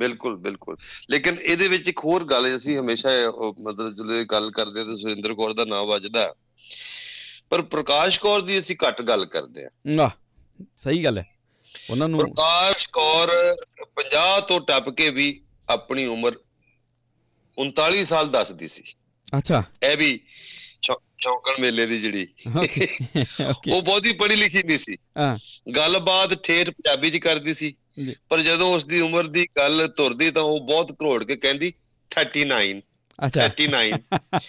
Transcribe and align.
ਬਿਲਕੁਲ 0.00 0.36
ਬਿਲਕੁਲ। 0.36 0.76
ਲੇਕਿਨ 1.10 1.36
ਇਹਦੇ 1.42 1.68
ਵਿੱਚ 1.68 1.88
ਇੱਕ 1.88 1.98
ਹੋਰ 1.98 2.24
ਗੱਲ 2.24 2.56
ਅਸੀਂ 2.56 2.78
ਹਮੇਸ਼ਾ 2.78 3.10
ਮਤਲਬ 3.60 3.94
ਜਦੋਂ 3.94 4.24
ਗੱਲ 4.24 4.50
ਕਰਦੇ 4.50 4.84
ਤਾਂ 4.84 4.94
ਸੁਰਿੰਦਰ 4.96 5.34
ਕੌਰ 5.34 5.52
ਦਾ 5.52 5.64
ਨਾਮ 5.64 5.86
ਵੱਜਦਾ। 5.86 6.34
ਪਰ 7.50 7.62
ਪ੍ਰਕਾਸ਼ 7.62 8.20
ਕੌਰ 8.20 8.40
ਦੀ 8.40 8.58
ਅਸੀਂ 8.58 8.76
ਘੱਟ 8.88 9.02
ਗੱਲ 9.02 9.24
ਕਰਦੇ 9.26 9.64
ਹਾਂ। 9.64 9.98
ਆਹ 10.04 10.10
ਸਹੀ 10.76 11.04
ਗੱਲ 11.04 11.18
ਹੈ। 11.18 11.26
ਉਹਨਾਂ 11.90 12.08
ਨੂੰ 12.08 12.20
ਪ੍ਰਕਾਸ਼ 12.20 12.88
ਕੌਰ 12.88 13.56
50 13.96 14.40
ਤੋਂ 14.40 14.60
ਟੱਪ 14.60 14.90
ਕੇ 14.90 15.10
ਵੀ 15.10 15.42
ਆਪਣੀ 15.68 16.06
ਉਮਰ 16.06 16.32
39 17.58 18.04
ਸਾਲ 18.04 18.30
ਦੱਸਦੀ 18.30 18.68
ਸੀ। 18.68 18.82
ਅੱਛਾ। 19.38 19.62
ਇਹ 19.82 19.96
ਵੀ 19.96 20.20
ਚੌਂਕਣ 21.22 21.62
ਮੇਲੇ 21.62 21.86
ਦੀ 21.86 21.98
ਜਿਹੜੀ 21.98 22.28
ਉਹ 23.72 23.82
ਬਹੁਤੀ 23.82 24.12
ਪੜ੍ਹੀ 24.12 24.36
ਲਿਖੀ 24.36 24.62
ਨਹੀਂ 24.62 24.78
ਸੀ। 24.78 24.96
ਹਾਂ। 25.18 25.38
ਗੱਲਬਾਤ 25.70 26.34
ਠੇਠ 26.34 26.70
ਪੰਜਾਬੀ 26.70 27.10
ਚ 27.10 27.16
ਕਰਦੀ 27.16 27.54
ਸੀ। 27.54 27.76
ਪਰ 28.28 28.40
ਜਦੋਂ 28.40 28.74
ਉਸ 28.74 28.84
ਦੀ 28.84 29.00
ਉਮਰ 29.00 29.26
ਦੀ 29.26 29.46
ਗੱਲ 29.56 29.88
ਤੁਰਦੀ 29.88 30.30
ਤਾਂ 30.30 30.42
ਉਹ 30.42 30.60
ਬਹੁਤ 30.60 30.92
ਘਰੋੜ 30.92 31.24
ਕੇ 31.24 31.36
ਕਹਿੰਦੀ 31.36 31.72
39 32.10 32.80
ਅੱਛਾ। 33.26 33.48
39 33.48 33.98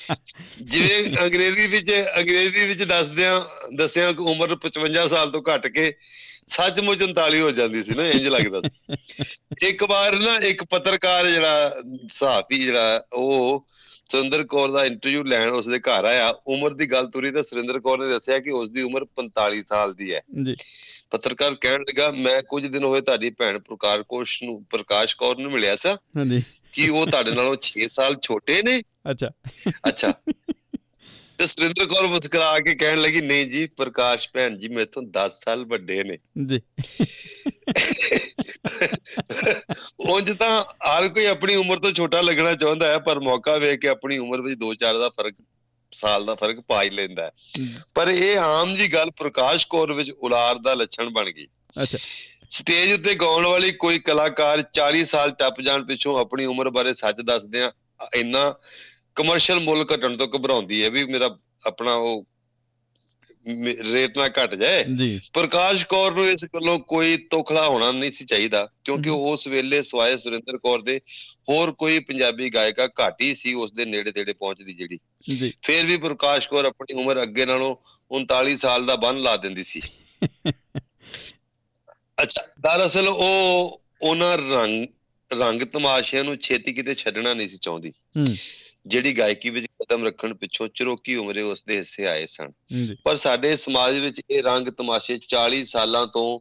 ਜਿਵੇਂ 0.62 1.18
ਅੰਗਰੇਜ਼ੀ 1.26 1.68
ਵਿੱਚ 1.68 1.92
ਅੰਗਰੇਜ਼ੀ 2.20 2.66
ਵਿੱਚ 2.66 2.84
ਦੱਸਦਿਆਂ 2.84 3.42
ਦੱਸਿਆ 3.76 4.12
ਕਿ 4.12 4.24
ਉਮਰ 4.24 4.58
55 4.60 5.10
ਸਾਲ 5.10 5.32
ਤੋਂ 5.32 5.42
ਘੱਟ 5.54 5.68
ਕੇ 5.68 5.94
ਸੱਚਮੁੱਚ 6.48 7.04
39 7.04 7.42
ਹੋ 7.42 7.52
ਜਾਂਦੀ 7.52 7.84
ਸੀ 7.84 7.92
ਨਾ 7.92 8.08
ਇੰਜ 8.08 8.28
ਲੱਗਦਾ 8.28 8.62
ਸੀ। 8.62 8.96
ਇੱਕ 9.68 9.84
ਵਾਰ 9.84 10.16
ਨਾ 10.16 10.36
ਇੱਕ 10.36 10.64
ਪੱਤਰਕਾਰ 10.64 11.28
ਜਿਹੜਾ 11.28 11.82
ਸਹਾਫੀ 12.12 12.62
ਜਿਹੜਾ 12.62 13.04
ਉਹ 13.14 13.68
ਸੁਰਿੰਦਰ 14.12 14.44
ਕੌਰ 14.44 14.72
ਦਾ 14.72 14.86
ਇੰਟਰਵਿਊ 14.86 15.24
ਲੈਣ 15.24 15.50
ਉਸਦੇ 15.50 15.80
ਘਰ 15.80 16.06
ਆਇਆ। 16.06 16.34
ਉਮਰ 16.48 16.74
ਦੀ 16.74 16.86
ਗੱਲ 16.86 17.08
ਤੁਰੀ 17.08 17.32
ਤਾਂ 17.32 17.44
ਸੁਰਿੰਦਰ 17.44 17.80
ਕੌਰ 17.80 18.00
ਨੇ 18.00 18.10
ਦੱਸਿਆ 18.10 18.40
ਕਿ 18.40 18.52
ਉਸ 18.52 18.70
ਦੀ 18.70 18.82
ਉਮਰ 18.82 19.06
45 19.16 19.64
ਸਾਲ 19.70 19.94
ਦੀ 19.94 20.14
ਹੈ। 20.14 20.22
ਜੀ। 20.44 20.56
ਪੱਤਰਕਾਰ 21.12 21.56
ਕਹਿਣ 21.56 21.82
ਲੱਗਾ 21.82 22.12
ਮੈਂ 22.12 22.42
ਕੁਝ 22.42 22.68
ਦਿਨ 22.68 22.84
ਹੋਏ 22.84 23.02
ਤੁਹਾਡੀ 23.02 23.30
ਭੈਣ 23.30 23.60
ਪ੍ਰਕਾਸ਼ 23.60 24.02
ਕੋਸ਼ 24.02 24.44
ਨੂੰ 24.44 24.66
ਪ੍ਰਕਾਸ਼ 24.70 25.16
ਕੌਰ 25.16 25.38
ਨੂੰ 25.38 25.52
ਮਿਲਿਆ 25.52 25.76
ਸੀ 25.76 25.96
ਹਾਂਜੀ। 26.18 26.44
ਕਿ 26.74 26.90
ਉਹ 26.90 27.08
ਤੁਹਾਡੇ 27.08 27.32
ਨਾਲੋਂ 27.32 27.56
6 27.62 27.88
ਸਾਲ 27.88 28.16
ਛੋਟੇ 28.22 28.62
ਨੇ? 28.64 28.82
ਅੱਛਾ। 29.12 29.32
ਅੱਛਾ। 29.88 30.14
ਤੇ 31.42 31.48
ਸੁਰਿੰਦਰ 31.48 31.86
ਕੌਰ 31.86 32.08
ਮੁਸਕਰਾ 32.08 32.60
ਕੇ 32.60 32.76
ਕਹਿਣ 32.76 33.02
ਲੱਗੀ 33.02 33.22
ਨਹੀਂ 33.22 33.46
ਜੀ 33.52 33.68
ਪ੍ਰਕਾਸ਼ 33.68 34.30
ਭੈਣ 34.34 34.58
ਜੀ 34.58 34.68
ਮੇਥੋਂ 34.68 35.04
10 35.04 35.30
ਸਾਲ 35.46 35.66
ਵੱਡੇ 35.66 36.04
ਨੇ। 36.04 36.18
ਜੀ। 36.46 36.62
ਉਂਝ 40.00 40.32
ਤਾਂ 40.32 40.64
ਹਰ 40.64 41.08
ਕੋਈ 41.08 41.26
ਆਪਣੀ 41.26 41.56
ਉਮਰ 41.56 41.78
ਤੋਂ 41.78 41.92
ਛੋਟਾ 41.92 42.22
ਲੱਗਣਾ 42.22 42.54
ਚਾਹੁੰਦਾ 42.54 42.88
ਹੈ 42.88 42.98
ਪਰ 42.98 43.20
ਮੌਕਾ 43.20 43.58
ਵੇਖ 43.58 43.80
ਕੇ 43.80 43.88
ਆਪਣੀ 43.88 44.18
ਉਮਰ 44.18 44.42
ਵਿੱਚ 44.42 44.60
2-4 44.64 45.00
ਦਾ 45.00 45.10
ਫ਼ਰਕ 45.10 45.36
ਸਾਲ 45.92 46.26
ਦਾ 46.26 46.36
ਫ਼ਰਕ 46.36 46.60
ਪਾ 46.60 46.84
ਹੀ 46.84 46.90
ਲੈਂਦਾ 46.90 47.24
ਹੈ। 47.24 47.32
ਪਰ 47.96 48.08
ਇਹ 48.08 48.38
ਆਮ 48.38 48.76
ਜੀ 48.76 48.94
ਗੱਲ 48.94 49.12
ਪ੍ਰਕਾਸ਼ 49.12 49.68
ਕੌਰ 49.68 49.94
ਵਿੱਚ 49.94 50.12
ਉਲਾਰ 50.12 50.56
ਦਾ 50.56 50.74
ਲੱਛਣ 50.74 51.10
ਬਣ 51.10 51.32
ਗਈ। 51.32 51.48
ਅੱਛਾ। 51.84 51.98
ਸਟੇਜ 52.50 52.94
ਉੱਤੇ 52.94 53.16
ਗਾਉਣ 53.16 53.46
ਵਾਲੀ 53.46 53.72
ਕੋਈ 53.72 54.00
ਕਲਾਕਾਰ 54.00 54.64
40 54.74 55.04
ਸਾਲ 55.04 55.32
ਟੱਪ 55.32 55.62
ਜਾਣ 55.62 55.84
ਪਿੱਛੋਂ 55.84 56.20
ਆਪਣੀ 56.20 56.46
ਉਮਰ 56.46 56.70
ਬਾਰੇ 56.70 56.94
ਸੱਚ 56.94 57.22
ਦੱਸਦੇ 57.22 57.62
ਆ 57.62 57.72
ਇੰਨਾ 58.16 58.56
ਕਮਰਸ਼ੀਅਲ 59.16 59.60
ਮੁੱਲ 59.60 59.86
ਘਟਣ 59.96 60.18
ਤੋਂ 60.18 60.28
ਘਬਰਾਉਂਦੀ 60.28 60.84
ਹੈ 60.84 60.90
ਵੀ 60.90 61.04
ਮੇਰਾ 61.04 61.38
ਆਪਣਾ 61.68 61.94
ਉਹ 61.94 62.26
ਰੇਟ 63.94 64.18
ਨਾ 64.18 64.28
ਘਟ 64.28 64.56
ਜਾਏ। 64.56 64.84
ਜੀ। 64.96 65.22
ਪ੍ਰਕਾਸ਼ 65.34 65.86
ਕੌਰ 65.86 66.12
ਨੂੰ 66.12 66.30
ਇਸ 66.30 66.46
ਗੱਲੋਂ 66.46 66.80
ਕੋਈ 66.80 67.18
ਤੋਖਲਾ 67.18 67.68
ਹੋਣਾ 67.68 67.92
ਨਹੀਂ 67.92 68.12
ਸੀ 68.12 68.26
ਚਾਹੀਦਾ 68.26 68.70
ਕਿਉਂਕਿ। 68.84 69.10
ਉਸ 69.10 69.48
ਵੇਲੇ 69.48 69.84
ਸਵਾਏ 69.84 70.18
ਸੁਰਿੰਦਰ 70.18 70.58
ਕੌਰ 70.58 70.82
ਦੇ 70.82 71.02
ਹੋਰ 71.50 71.72
ਕੋਈ 71.72 72.00
ਪੰਜਾਬੀ 72.00 72.50
ਗਾਇਕਾ 72.50 72.86
ਘੱਟ 72.86 73.16
ਸੀ 73.36 73.54
ਉਸ 73.54 73.72
ਦੇ 73.72 73.86
ਨੇੜੇ 73.86 74.12
ਤੇੜੇ 74.12 74.34
ਪਹੁੰਚਦੀ 74.34 74.74
ਜਿਹੜੀ। 74.74 75.00
ਜੀ। 75.30 75.54
ਫਿਰ 75.62 75.86
ਵੀ 75.86 75.98
ਪ੍ਰਕਾਸ਼ 75.98 76.50
ਕੌਰ 76.50 76.66
ਆਪਣੀ 76.66 76.94
ਉਮਰ 76.94 77.24
ਅੱਗੇ 77.24 77.46
ਨਾਲੋਂ 77.46 77.76
39 78.12 78.58
ਸਾਲ 78.58 78.86
ਦਾ 78.86 78.96
ਬੰਨ 78.96 79.22
ਲਾ 79.22 79.38
ਦਿੰਦੀ 79.38 79.64
ਸੀ। 79.64 79.82
ਅੱਛਾ 82.22 82.42
ਦਰਅਸਲ 82.60 83.08
ਉਹ 83.08 83.82
ਉਹਨਾਂ 84.02 84.38
ਰੰਗ 84.38 84.88
ਰੰਗ 85.40 85.62
ਤਮਾਸ਼ਿਆਂ 85.62 86.24
ਨੂੰ 86.24 86.38
ਛੇਤੀ 86.38 86.74
ਕਿਤੇ 86.74 86.96
ਛੱਡਣਾ 86.96 87.34
ਨਹੀਂ 87.34 87.50
ਸੀ 87.50 87.58
ਚਾਹੁੰਦੀ। 87.58 87.90
ਹੂੰ 87.90 88.38
ਜਿਹੜੀ 88.88 89.18
ਗਾਇਕੀ 89.18 89.50
ਵਿੱਚ 89.50 89.66
ਕਦਮ 89.66 90.06
ਰੱਖਣ 90.06 90.34
ਪਿੱਛੋਂ 90.34 90.68
ਚਰੋਕੀ 90.76 91.16
ਉਮਰੇ 91.16 91.42
ਉਸ 91.42 91.64
ਦੇ 91.68 91.78
ਹਿੱਸੇ 91.78 92.06
ਆਏ 92.08 92.26
ਸਨ। 92.26 92.52
ਪਰ 93.04 93.18
ਸਾਡੇ 93.18 93.58
ਸਮਾਜ 93.58 93.96
ਵਿੱਚ 93.96 94.22
ਇਹ 94.30 94.44
ਰੰਗ 94.44 94.68
ਤਮਾਸ਼ੇ 94.68 95.18
40 95.18 95.64
ਸਾਲਾਂ 95.66 96.08
ਤੋਂ 96.08 96.40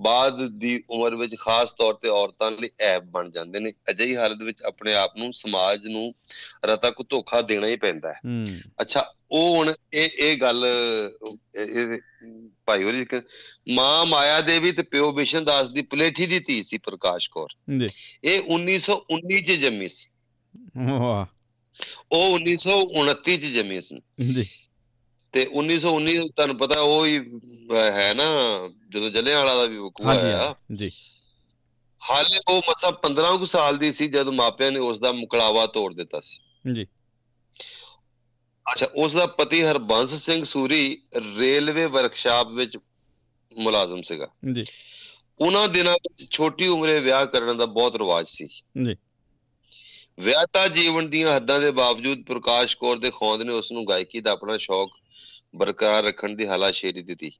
ਬਾਅਦ 0.00 0.48
ਦੀ 0.48 0.82
ਉਮਰ 0.90 1.14
ਵਿੱਚ 1.14 1.36
ਖਾਸ 1.40 1.72
ਤੌਰ 1.72 1.94
ਤੇ 1.94 2.08
ਔਰਤਾਂ 2.08 2.50
ਲਈ 2.50 2.68
ਐਬ 2.80 3.04
ਬਣ 3.04 3.30
ਜਾਂਦੇ 3.30 3.60
ਨੇ। 3.60 3.72
ਅਜਿਹੀ 3.90 4.16
ਹਾਲਤ 4.16 4.42
ਵਿੱਚ 4.42 4.62
ਆਪਣੇ 4.62 4.94
ਆਪ 4.94 5.16
ਨੂੰ 5.16 5.32
ਸਮਾਜ 5.32 5.86
ਨੂੰ 5.86 6.14
ਰਤਾ 6.64 6.90
ਕੋ 6.90 7.04
ਧੋਖਾ 7.10 7.42
ਦੇਣਾ 7.42 7.66
ਹੀ 7.66 7.76
ਪੈਂਦਾ 7.76 8.12
ਹੈ। 8.12 8.20
ਅੱਛਾ 8.80 9.14
ਉਹ 9.30 9.56
ਹੁਣ 9.56 9.74
ਇਹ 9.92 10.08
ਇਹ 10.18 10.36
ਗੱਲ 10.36 10.66
ਭਾਈ 12.66 12.82
ਹੋਰੀ 12.82 13.06
ਮਾਂ 13.70 14.06
ਮਾਇਆ 14.06 14.40
ਦੇਵੀ 14.40 14.72
ਤੇ 14.72 14.82
ਪਿਓ 14.82 15.12
ਬਿਸ਼ਨ 15.12 15.44
ਦਾਸ 15.44 15.68
ਦੀ 15.68 15.82
ਪਲੇਠੀ 15.82 16.26
ਦੀ 16.26 16.38
ਧੀ 16.38 16.62
ਸੀ 16.62 16.78
ਪ੍ਰਕਾਸ਼ 16.78 17.30
ਕੌਰ। 17.30 17.48
ਜੀ। 17.78 17.88
ਇਹ 18.24 18.40
1919 18.40 19.40
ਚ 19.40 19.52
ਜੰਮੀ 19.52 19.88
ਸੀ। 19.88 20.08
ਵਾਹ। 20.86 21.35
ਉਹ 22.12 22.34
1929 22.34 23.36
ਚ 23.36 23.40
ਜੰਮੀ 23.40 23.80
ਸੀ। 23.80 24.00
ਜੀ। 24.32 24.48
ਤੇ 25.32 25.46
1919 25.46 26.28
ਤੁਹਾਨੂੰ 26.28 26.56
ਪਤਾ 26.56 26.80
ਉਹ 26.80 27.06
ਹੀ 27.06 27.18
ਹੈ 27.74 28.14
ਨਾ 28.14 28.24
ਜਦੋਂ 28.88 29.10
ਜਲਿਆਂਵਾਲਾ 29.10 29.54
ਦਾ 29.54 29.64
ਵੀ 29.64 29.78
ਵਕੂਆ 29.78 30.14
ਹਾਂ, 30.14 30.74
ਜੀ। 30.74 30.92
ਹਾਲੇ 32.10 32.40
ਉਹ 32.48 32.62
ਮਸਾ 32.68 32.90
15 32.90 33.36
ਕੁ 33.36 33.46
ਸਾਲ 33.46 33.78
ਦੀ 33.78 33.92
ਸੀ 33.92 34.08
ਜਦ 34.08 34.28
ਮਾਪਿਆਂ 34.28 34.70
ਨੇ 34.70 34.78
ਉਸ 34.78 35.00
ਦਾ 35.00 35.12
ਮੁਕਲਾਵਾ 35.12 35.66
ਤੋੜ 35.66 35.94
ਦਿੱਤਾ 35.94 36.20
ਸੀ। 36.20 36.38
ਜੀ। 36.72 36.86
ਅੱਛਾ 38.72 38.86
ਉਸ 38.94 39.12
ਦਾ 39.12 39.26
ਪਤੀ 39.26 39.62
ਹਰਬੰਸ 39.62 40.14
ਸਿੰਘ 40.14 40.44
ਸੂਰੀ 40.44 41.02
ਰੇਲਵੇ 41.38 41.86
ਵਰਕਸ਼ਾਪ 41.86 42.48
ਵਿੱਚ 42.48 42.78
ਮੁਲਾਜ਼ਮ 43.58 44.02
ਸੀਗਾ। 44.02 44.28
ਜੀ। 44.52 44.64
ਉਹਨਾਂ 45.40 45.68
ਦਿਨਾਂ 45.68 45.92
ਵਿੱਚ 45.92 46.30
ਛੋਟੀ 46.30 46.66
ਉਮਰੇ 46.66 47.00
ਵਿਆਹ 47.00 47.26
ਕਰਨ 47.26 47.56
ਦਾ 47.56 47.66
ਬਹੁਤ 47.66 47.96
ਰਿਵਾਜ 47.96 48.26
ਸੀ। 48.28 48.46
ਜੀ। 48.84 48.96
ਵਿਆਹਤਾ 50.20 50.68
ਜੀਵਨ 50.68 51.10
ਦੀਆਂ 51.10 51.36
ਹੱਦਾਂ 51.36 51.60
ਦੇ 51.60 51.70
ਬਾਵਜੂਦ 51.70 52.22
ਪ੍ਰਕਾਸ਼ 52.22 52.76
ਕੌਰ 52.76 52.98
ਦੇ 52.98 53.10
ਖੌਂਦ 53.10 53.42
ਨੇ 53.42 53.52
ਉਸ 53.52 53.72
ਨੂੰ 53.72 53.88
ਗਾਇਕੀ 53.88 54.20
ਦਾ 54.20 54.30
ਆਪਣਾ 54.30 54.56
ਸ਼ੌਕ 54.56 54.90
ਬਰਕਰਾਰ 55.56 56.04
ਰੱਖਣ 56.04 56.34
ਦੀ 56.34 56.46
ਹਲਾਸ਼ੇਰੀ 56.46 57.02
ਦਿੱਤੀ। 57.02 57.32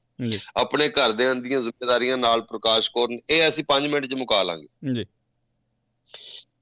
ਆਪਣੇ 0.57 0.89
ਘਰ 0.89 1.11
ਦੇ 1.11 1.33
ਦੀਆਂ 1.33 1.61
ਜ਼ਿੰਮੇਵਾਰੀਆਂ 1.61 2.17
ਨਾਲ 2.17 2.41
ਪ੍ਰਕਾਸ਼ 2.41 2.91
ਕੌਰ 2.91 3.09
ਨੇ 3.09 3.19
ਇਹ 3.29 3.49
ਅਸੀਂ 3.49 3.63
5 3.67 3.89
ਮਿੰਟ 3.89 4.05
'ਚ 4.05 4.13
ਮੁਕਾ 4.13 4.43
ਲਾਂਗੇ। 4.43 4.67
ਜੀ। 4.93 5.05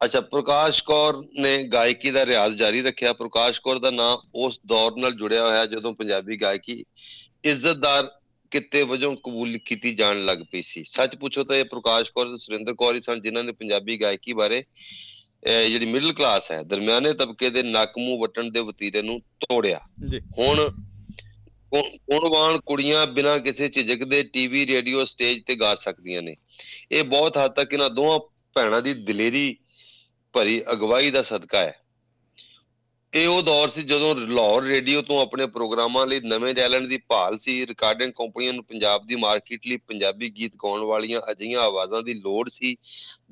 ਅੱਛਾ 0.06 0.22
ਪ੍ਰਕਾਸ਼ 0.22 0.84
ਕੌਰ 0.84 1.24
ਨੇ 1.40 1.64
ਗਾਇਕੀ 1.64 2.12
ਦਾ 2.12 2.26
ਰਿਆਜ਼ 2.26 2.56
ਜਾਰੀ 2.56 2.82
ਰੱਖਿਆ। 2.82 3.14
ਪ੍ਰਕਾਸ਼ 3.14 3.62
ਕੌਰ 3.62 3.80
ਦਾ 3.80 3.92
ਨਾਮ 3.92 4.18
ਉਸ 4.36 4.60
ਦੌਰ 4.66 4.92
ਨਾਲ 4.98 5.12
ਜੁੜਿਆ 5.12 5.48
ਹੋਇਆ 5.48 5.66
ਜਦੋਂ 5.66 5.94
ਪੰਜਾਬੀ 5.94 6.38
ਗਾਇਕੀ 6.38 6.84
ਇੱਜ਼ਤਦਾਰ 7.44 8.12
ਕਿੱਤੇ 8.52 8.84
ਵਜੋਂ 8.84 9.16
ਕਬੂਲ 9.16 9.58
ਕੀਤੀ 9.58 9.96
ਜਾਣ 9.96 10.26
ਲੱਗ 10.26 10.38
ਪਈ 10.52 10.62
ਸੀ। 10.62 10.84
ਸੱਚ 10.88 11.16
ਪੁੱਛੋ 11.16 11.44
ਤਾਂ 11.44 11.56
ਇਹ 11.56 11.66
ਪ੍ਰਕਾਸ਼ 11.66 12.12
ਕੌਰ 12.12 12.26
ਤੇ 12.26 12.38
ਸੁਰਿੰਦਰ 12.38 12.74
ਕੌਰ 12.74 12.96
ਹੀ 12.96 13.02
ਸਨ 13.02 13.22
ਜਿਨ੍ਹਾਂ 13.22 13.44
ਨੇ 13.44 13.52
ਪੰਜਾਬੀ 13.52 14.02
ਗਾਇਕੀ 14.02 14.34
ਬਾਰੇ 14.34 14.64
ਜਿਹੜੀ 15.46 15.86
ਮਿਡਲ 15.86 16.14
ਕਲਾਸ 16.14 16.52
ਹੈ 16.52 16.64
ਦਰਮਿਆਨੇ 16.64 17.14
ਤਬਕੇ 17.14 17.50
ਦੇ 17.50 17.64
ਨੱਕ 17.64 17.98
ਮੂੰਹ 17.98 18.22
ਵਟਣ 18.22 18.44
ਦੇ 18.44 18.60
ਵਤੀਰੇ 18.60 19.02
ਨੂੰ 19.02 19.20
ਤੋੜਿਆ। 19.20 19.80
ਹੁਣ 20.38 20.72
ਗੁਣ- 21.70 21.98
ਗੁਣਵਾਨ 22.12 22.60
ਕੁੜੀਆਂ 22.60 23.08
ਬਿਨਾਂ 23.08 23.40
ਕਿਸੇ 23.40 23.68
ਝਿਜਕ 23.68 24.04
ਦੇ 24.04 24.24
ਟੀਵੀ 24.24 24.68
ਰੇਡੀਓ 24.68 25.04
ਸਟੇਜ 25.04 25.44
ਤੇ 25.46 25.56
ਗਾ 25.56 25.76
ਸਕਦੀਆਂ 25.76 26.22
ਨੇ? 26.22 26.36
ਇਹ 26.92 27.04
ਬਹੁਤ 27.04 27.38
ਹੱਦ 27.38 27.52
ਤੱਕ 27.52 27.74
ਇਹਨਾਂ 27.74 27.90
ਦੋਹਾਂ 27.90 28.20
ਭੈਣਾਂ 28.54 28.82
ਦੀ 28.82 28.94
ਦਲੇਰੀ 28.94 29.58
ਭਰੀ 30.34 30.64
ਅਗਵਾਈ 30.72 31.12
ਦਾ 31.12 31.22
ਸਦਕਾ 31.22 31.60
ਹੈ। 31.60 31.76
ਇਹ 33.16 33.28
ਉਹ 33.28 33.44
ਦੌਰ 33.44 33.70
ਸੀ 33.70 33.84
ਜਦੋਂ 33.84 34.16
ਲਾਹੌਰ 34.16 34.64
ਰੇਡੀਓ 34.64 35.02
ਤੋਂ 35.02 35.22
ਆਪਣੇ 35.22 35.46
ਪ੍ਰੋਗਰਾਮਾਂ 35.46 36.08
ਲਈ 36.08 36.20
ਨਵੇਂ 36.20 36.56
ਟੈਲੈਂਟ 36.56 36.84
ਦੀ 36.84 36.98
ਭਾਲ 36.98 37.38
ਸੀ। 37.38 37.66
ਰਿਕਾਰਡਿੰਗ 37.66 38.14
ਕੰਪਨੀਆਂ 38.14 38.54
ਨੂੰ 38.54 38.64
ਪੰਜਾਬ 38.64 39.08
ਦੀ 39.08 39.16
ਮਾਰਕੀਟ 39.16 39.68
ਲਈ 39.68 39.78
ਪੰਜਾਬੀ 39.78 40.30
ਗੀਤ 40.30 40.56
ਗਾਉਣ 40.56 40.82
ਵਾਲੀਆਂ 40.82 41.22
ਅਜਿਹੀਆਂ 41.32 41.60
ਆਵਾਜ਼ਾਂ 41.60 42.02
ਦੀ 42.02 42.14
ਲੋੜ 42.14 42.50
ਸੀ, 42.50 42.76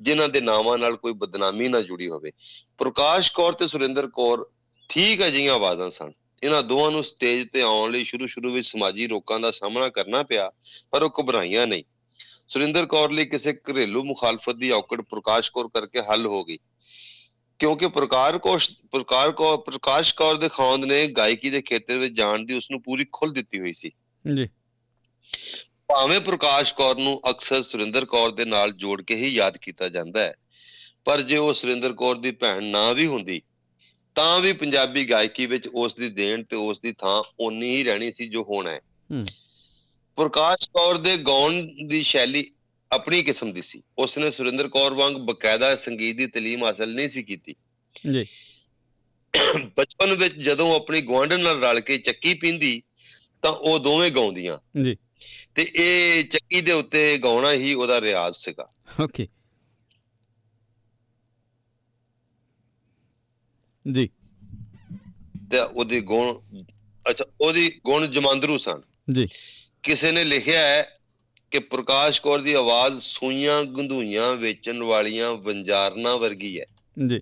ਜਿਨ੍ਹਾਂ 0.00 0.28
ਦੇ 0.28 0.40
ਨਾਵਾਂ 0.40 0.78
ਨਾਲ 0.78 0.96
ਕੋਈ 0.96 1.12
ਬਦਨਾਮੀ 1.12 1.68
ਨਾ 1.68 1.80
ਜੁੜੀ 1.80 2.08
ਹੋਵੇ। 2.08 2.30
ਪ੍ਰਕਾਸ਼ 2.78 3.32
ਕੌਰ 3.32 3.52
ਤੇ 3.52 3.68
ਸੁਰਿੰਦਰ 3.68 4.06
ਕੌਰ 4.06 4.46
ਠੀਕ 4.88 5.26
ਅਜਿਹੀਆਂ 5.26 5.54
ਆਵਾਜ਼ਾਂ 5.54 5.90
ਸਨ। 5.90 6.12
ਇਹਨਾਂ 6.42 6.62
ਦੋਵਾਂ 6.62 6.90
ਨੂੰ 6.90 7.04
ਸਟੇਜ 7.04 7.48
ਤੇ 7.52 7.62
ਆਉਣ 7.62 7.90
ਲਈ 7.90 8.04
ਸ਼ੁਰੂ-ਸ਼ੁਰੂ 8.04 8.52
ਵਿੱਚ 8.52 8.66
ਸਮਾਜੀ 8.66 9.06
ਰੋਕਾਂ 9.06 9.40
ਦਾ 9.40 9.50
ਸਾਹਮਣਾ 9.50 9.88
ਕਰਨਾ 9.88 10.22
ਪਿਆ, 10.22 10.50
ਪਰ 10.90 11.02
ਉਹ 11.02 11.10
ਘਬਰਾਈਆਂ 11.20 11.66
ਨਹੀਂ। 11.66 11.84
ਸੁਰਿੰਦਰ 12.48 12.86
ਕੌਰ 12.86 13.10
ਲਈ 13.10 13.24
ਕਿਸੇ 13.24 13.52
ਘਰੇਲੂ 13.52 14.04
ਮੁਖਾਲਫਤ 14.04 14.54
ਦੀ 14.54 14.70
ਔਕੜ 14.70 15.00
ਪ੍ਰਕਾਸ਼ 15.00 15.50
ਕੌਰ 15.52 15.68
ਕਰਕੇ 15.68 16.00
ਹੱਲ 16.00 16.26
ਹੋ 16.26 16.44
ਗਈ। 16.44 16.58
ਕਿਉਂਕਿ 17.58 17.88
ਪ੍ਰਕਾਰ 17.88 18.38
ਕੋਸ਼ 18.38 18.70
ਪ੍ਰਕਾਰ 18.92 19.32
ਕੌਰ 19.32 19.56
ਪ੍ਰਕਾਸ਼ 19.56 20.14
ਕੌਰ 20.14 20.36
ਦੇ 20.36 20.48
ਖੌਂਦ 20.48 20.84
ਨੇ 20.84 21.06
ਗਾਇਕੀ 21.06 21.50
ਦੇ 21.50 21.62
ਖੇਤਰ 21.62 21.98
ਵਿੱਚ 21.98 22.14
ਜਾਣ 22.16 22.38
ਦੀ 22.38 22.54
ਉਸ 22.54 22.70
ਨੂੰ 22.70 22.82
ਪੂਰੀ 22.82 23.06
ਖੁੱਲ੍ਹ 23.12 23.34
ਦਿੱਤੀ 23.34 23.60
ਹੋਈ 23.60 23.72
ਸੀ। 23.72 23.90
ਜੀ। 24.34 24.46
ਭਾਵੇਂ 25.88 26.20
ਪ੍ਰਕਾਸ਼ 26.20 26.74
ਕੌਰ 26.74 26.96
ਨੂੰ 26.96 27.20
ਅਕਸਰ 27.30 27.62
ਸੁਰਿੰਦਰ 27.62 28.04
ਕੌਰ 28.04 28.30
ਦੇ 28.30 28.44
ਨਾਲ 28.44 28.72
ਜੋੜ 28.72 29.02
ਕੇ 29.02 29.14
ਹੀ 29.14 29.28
ਯਾਦ 29.28 29.56
ਕੀਤਾ 29.56 29.88
ਜਾਂਦਾ 29.88 30.20
ਹੈ 30.20 30.34
ਪਰ 31.04 31.20
ਜੇ 31.20 31.36
ਉਹ 31.36 31.54
ਸੁਰਿੰਦਰ 31.54 31.92
ਕੌਰ 31.92 32.16
ਦੀ 32.16 32.30
ਭੈਣ 32.30 32.64
ਨਾ 32.64 32.92
ਵੀ 32.92 33.06
ਹੁੰਦੀ 33.06 33.42
ਤਾਂ 34.14 34.40
ਵੀ 34.40 34.52
ਪੰਜਾਬੀ 34.52 35.10
ਗਾਇਕੀ 35.10 35.46
ਵਿੱਚ 35.46 35.68
ਉਸ 35.68 35.94
ਦੀ 35.94 36.10
ਦੇਣ 36.10 36.44
ਤੇ 36.44 36.56
ਉਸ 36.56 36.80
ਦੀ 36.80 36.92
ਥਾਂ 36.92 37.22
ਓਨੀ 37.40 37.76
ਹੀ 37.76 37.84
ਰਹਿਣੀ 37.84 38.12
ਸੀ 38.12 38.28
ਜੋ 38.28 38.42
ਹੁਣ 38.42 38.66
ਹੈ। 38.66 38.80
ਹੂੰ। 39.12 39.26
ਪ੍ਰਕਾਸ਼ 40.16 40.68
ਕੌਰ 40.68 40.96
ਦੇ 40.96 41.16
ਗਾਉਣ 41.16 41.68
ਦੀ 41.86 42.02
ਸ਼ੈਲੀ 42.02 42.46
ਆਪਣੀ 42.92 43.22
ਕਿਸਮ 43.22 43.52
ਦੀ 43.52 43.62
ਸੀ। 43.62 43.82
ਉਸ 43.98 44.18
ਨੇ 44.18 44.30
ਸੁਰਿੰਦਰ 44.30 44.68
ਕੌਰ 44.68 44.94
ਵਾਂਗ 44.94 45.12
ਬਕਾਇਦਾ 45.12 45.76
ਸੰਗੀਤ 45.76 46.16
ਦੀ 46.16 46.26
ਤਾਲੀਮ 46.26 46.64
ਹਾਸਲ 46.64 46.94
ਨਹੀਂ 46.94 47.08
ਸੀ 47.08 47.22
ਕੀਤੀ। 47.22 47.54
ਜੀ। 48.12 48.26
ਬਚਪਨ 49.76 50.14
ਵਿੱਚ 50.14 50.34
ਜਦੋਂ 50.34 50.76
ਆਪਣੀ 50.76 51.00
ਗੁਆਂਢਣ 51.00 51.40
ਨਾਲ 51.40 51.64
ਰਲ 51.64 51.80
ਕੇ 51.80 51.98
ਚੱਕੀ 51.98 52.34
ਪੀਂਦੀ 52.34 52.82
ਤਾਂ 53.42 53.52
ਉਹ 53.52 53.78
ਦੋਵੇਂ 53.78 54.10
ਗਾਉਂਦੀਆਂ। 54.10 54.82
ਜੀ। 54.82 54.96
ਤੇ 55.54 55.72
ਇਹ 55.74 56.24
ਚੱਕੀ 56.24 56.60
ਦੇ 56.60 56.72
ਉੱਤੇ 56.72 57.18
ਗਾਉਣਾ 57.18 57.52
ਹੀ 57.52 57.74
ਉਹਦਾ 57.74 58.00
ਰਿਆਜ਼ 58.00 58.36
ਸੀਗਾ। 58.36 58.72
ਓਕੇ। 59.02 59.28
ਜੀ। 63.92 64.08
ਤੇ 65.50 65.58
ਉਹਦੀ 65.58 66.00
ਗੁਣ 66.00 66.40
ਅੱਛਾ 67.10 67.24
ਉਹਦੀ 67.40 67.80
ਗੁਣ 67.84 68.06
ਜਮਾਂਦਰੂ 68.06 68.58
ਸਨ। 68.58 68.82
ਜੀ। 69.12 69.28
ਕਿਸੇ 69.82 70.12
ਨੇ 70.12 70.24
ਲਿਖਿਆ 70.24 70.58
ਹੈ 70.58 70.93
ਕਿ 71.54 71.60
ਪ੍ਰਕਾਸ਼ 71.60 72.22
ਕੌਰ 72.22 72.38
ਦੀ 72.38 72.52
ਆਵਾਜ਼ 72.52 72.98
ਸੂਈਆਂ 73.00 73.64
ਗੰਧੂਈਆਂ 73.64 74.34
ਵੇਚਣ 74.34 74.82
ਵਾਲੀਆਂ 74.82 75.32
ਵੰਜਾਰਨਾ 75.32 76.16
ਵਰਗੀ 76.16 76.60
ਹੈ। 76.60 76.66
ਜੀ। 77.08 77.20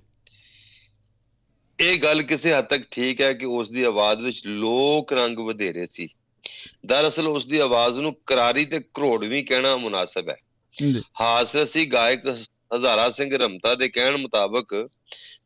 ਇਹ 1.80 1.98
ਗੱਲ 1.98 2.22
ਕਿਸੇ 2.22 2.52
ਹੱਦ 2.52 2.64
ਤੱਕ 2.64 2.82
ਠੀਕ 2.90 3.20
ਹੈ 3.20 3.32
ਕਿ 3.32 3.44
ਉਸ 3.44 3.70
ਦੀ 3.70 3.82
ਆਵਾਜ਼ 3.82 4.24
ਵਿੱਚ 4.24 4.42
ਲੋਕ 4.46 5.12
ਰੰਗ 5.12 5.38
ਵਧੇਰੇ 5.38 5.86
ਸੀ। 5.86 6.08
ਦਰਅਸਲ 6.86 7.28
ਉਸ 7.28 7.46
ਦੀ 7.46 7.58
ਆਵਾਜ਼ 7.58 7.98
ਨੂੰ 7.98 8.16
ਕਰਾਰੀ 8.26 8.64
ਤੇ 8.64 8.80
ਕਰੋੜਵੀਂ 8.94 9.44
ਕਹਿਣਾ 9.44 9.76
ਮੁਨਾਸਬ 9.76 10.28
ਹੈ। 10.28 10.36
ਹਾਸਰਸੀ 11.20 11.86
ਗਾਇਕ 11.86 12.26
ਹਜ਼ਾਰਾ 12.76 13.10
ਸਿੰਘ 13.10 13.38
ਰਮਤਾ 13.38 13.74
ਦੇ 13.74 13.88
ਕਹਿਣ 13.88 14.16
ਮੁਤਾਬਕ 14.16 14.88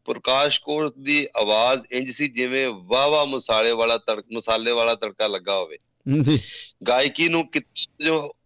ਪ੍ਰਕਾਸ਼ 0.05 0.61
ਕੌਰ 0.61 0.93
ਦੀ 0.99 1.29
ਆਵਾਜ਼ 1.37 1.83
ਇੰਜ 1.93 2.11
ਸੀ 2.11 2.29
ਜਿਵੇਂ 2.29 2.69
ਵਾਵਾ 2.69 3.25
ਮਸਾਲੇ 3.25 3.73
ਵਾਲਾ 3.73 3.99
ਤੜਕ 3.99 4.25
ਮਸਾਲੇ 4.33 4.73
ਵਾਲਾ 4.73 4.95
ਤੜਕਾ 4.95 5.27
ਲੱਗਾ 5.27 5.57
ਹੋਵੇ। 5.57 5.79
ਜੀ। 6.23 6.41
ਗਾਇਕੀ 6.89 7.29
ਨੂੰ 7.29 7.51
ਕਿਤੇ 7.51 8.05
ਜੋ 8.07 8.37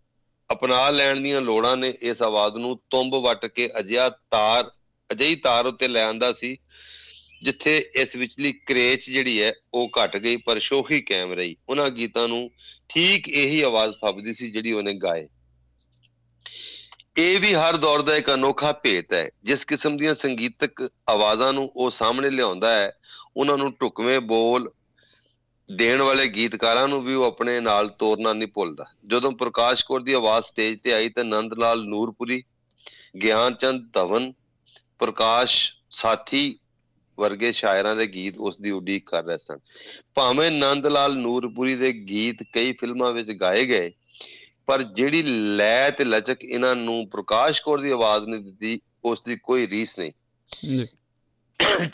ਅਪਣਾ 0.53 0.89
ਲੈਣ 0.91 1.21
ਦੀਆਂ 1.21 1.41
ਲੋੜਾਂ 1.41 1.77
ਨੇ, 1.77 1.95
ਇਸ 2.03 2.23
ਆਵਾਜ਼ 2.23 2.57
ਨੂੰ 2.57 2.79
ਤੁੰਬ 2.91 3.15
ਵੱਟ 3.15 3.47
ਕੇ 3.47 3.69
ਅਜਿਹਾ 3.79 4.09
ਤਾਰ, 4.31 4.71
ਅਜਿਹੀ 5.11 5.35
ਤਾਰ 5.37 5.67
ਉੱਤੇ 5.67 5.89
ਲੈ 5.89 6.03
ਆਂਦਾ 6.05 6.33
ਸੀ, 6.33 6.57
ਜਿੱਥੇ 7.43 7.77
ਇਸ 7.95 8.17
ਵਿਚਲੀ 8.17 8.53
ਕਰੇਚ 8.67 9.11
ਜਿਹੜੀ 9.11 9.43
ਹੈ, 9.43 9.53
ਉਹ 9.75 9.91
ਘਟ 9.99 10.17
ਗਈ, 10.17 10.37
ਪਰ 10.37 10.59
ਸ਼ੋਖੀ 10.59 11.01
ਕਾਇਮ 11.01 11.33
ਰਹੀ। 11.33 11.57
ਉਹਨਾਂ 11.69 11.91
ਗੀਤਾਂ 11.91 12.27
ਨੂੰ 12.29 12.51
ਠੀਕ 12.89 13.29
ਇਹੀ 13.29 13.61
ਆਵਾਜ਼ 13.63 13.95
ਫੱਬਦੀ 14.01 14.33
ਸੀ 14.33 14.51
ਜਿਹੜੀ 14.51 14.73
ਉਹਨੇ 14.73 14.95
ਗਾਏ। 14.95 15.29
ਇਹ 17.19 17.41
ਵੀ 17.41 17.55
ਹਰ 17.55 17.77
ਦੌਰ 17.77 18.03
ਦਾ 18.03 18.17
ਇੱਕ 18.17 18.31
ਅਨੋਖਾ 18.35 18.73
ਭੇਤ 18.73 19.15
ਹੈ, 19.15 19.29
ਜਿਸ 19.45 19.65
ਕਿਸਮ 19.65 19.97
ਦੀਆਂ 19.97 20.15
ਸੰਗੀਤਕ 20.15 20.89
ਆਵਾਜ਼ਾਂ 21.09 21.53
ਨੂੰ 21.53 21.71
ਉਹ 21.77 21.91
ਸਾਹਮਣੇ 21.91 22.31
ਲਿਆਉਂਦਾ 22.31 22.73
ਹੈ, 22.73 22.93
ਉਹਨਾਂ 23.37 23.57
ਨੂੰ 23.59 23.73
ਢੁਕਵੇਂ 23.81 24.21
ਬੋਲ 24.21 24.71
ਦੇਣ 25.71 26.03
ਵਾਲੇ 26.03 26.27
ਗੀਤਕਾਰਾਂ 26.27 26.87
ਨੂੰ 26.89 27.03
ਵੀ 27.05 27.15
ਉਹ 27.15 27.25
ਆਪਣੇ 27.25 27.59
ਨਾਲ 27.61 27.89
ਤੋਰਨਾ 27.89 28.33
ਨਹੀਂ 28.33 28.49
ਭੁੱਲਦਾ। 28.55 28.85
ਜਦੋਂ 29.07 29.31
ਪ੍ਰਕਾਸ਼ 29.33 29.85
ਕੌਰ 29.85 30.01
ਦੀ 30.01 30.13
ਆਵਾਜ਼ 30.13 30.47
ਸਟੇਜ 30.47 30.79
ਤੇ 30.83 30.93
ਆਈ 30.93 31.09
ਤਾਂ 31.09 31.25
ਨੰਦ 31.25 31.53
ਲਾਲ 31.55 31.85
ਨੂਰਪੁਰੀ 31.85 32.43
ਗਿਆਨ 33.23 33.55
ਚੰਦ 33.55 33.85
ਧਵਨ 33.93 34.33
ਪ੍ਰਕਾਸ਼ 34.99 35.55
ਸਾਥੀ 35.91 36.59
ਵਰਗੇ 37.19 37.53
ਸ਼ਾਇਰਾਂ 37.53 37.95
ਦੇ 37.97 38.07
ਗੀਤ 38.07 38.39
ਉਸ 38.39 38.61
ਦੀ 38.61 38.71
ਉਡੀਕ 38.71 39.07
ਕਰ 39.07 39.25
ਰਹੇ 39.25 39.39
ਸਨ। 39.39 39.59
ਭਾਵੇਂ 40.15 40.51
ਨੰਦ 40.51 40.87
ਲਾਲ 40.87 41.17
ਨੂਰਪੁਰੀ 41.17 41.75
ਦੇ 41.75 41.93
ਗੀਤ 42.09 42.43
ਕਈ 42.53 42.73
ਫਿਲਮਾਂ 42.73 43.13
ਵਿੱਚ 43.13 43.31
ਗਾਏ 43.31 43.65
ਗਏ 43.65 43.91
ਪਰ 44.67 44.83
ਜਿਹੜੀ 44.83 45.23
ਲੈ 45.57 45.91
ਤੇ 45.91 46.05
ਲਚਕ 46.05 46.45
ਇਹਨਾਂ 46.45 46.75
ਨੂੰ 46.77 47.09
ਪ੍ਰਕਾਸ਼ 47.09 47.63
ਕੌਰ 47.63 47.81
ਦੀ 47.81 47.91
ਆਵਾਜ਼ 47.91 48.29
ਨੇ 48.29 48.39
ਦਿੱਤੀ 48.39 48.79
ਉਸ 49.05 49.23
ਦੀ 49.23 49.37
ਕੋਈ 49.37 49.69
ਰੀਸ 49.69 49.99
ਨਹੀਂ। 49.99 50.13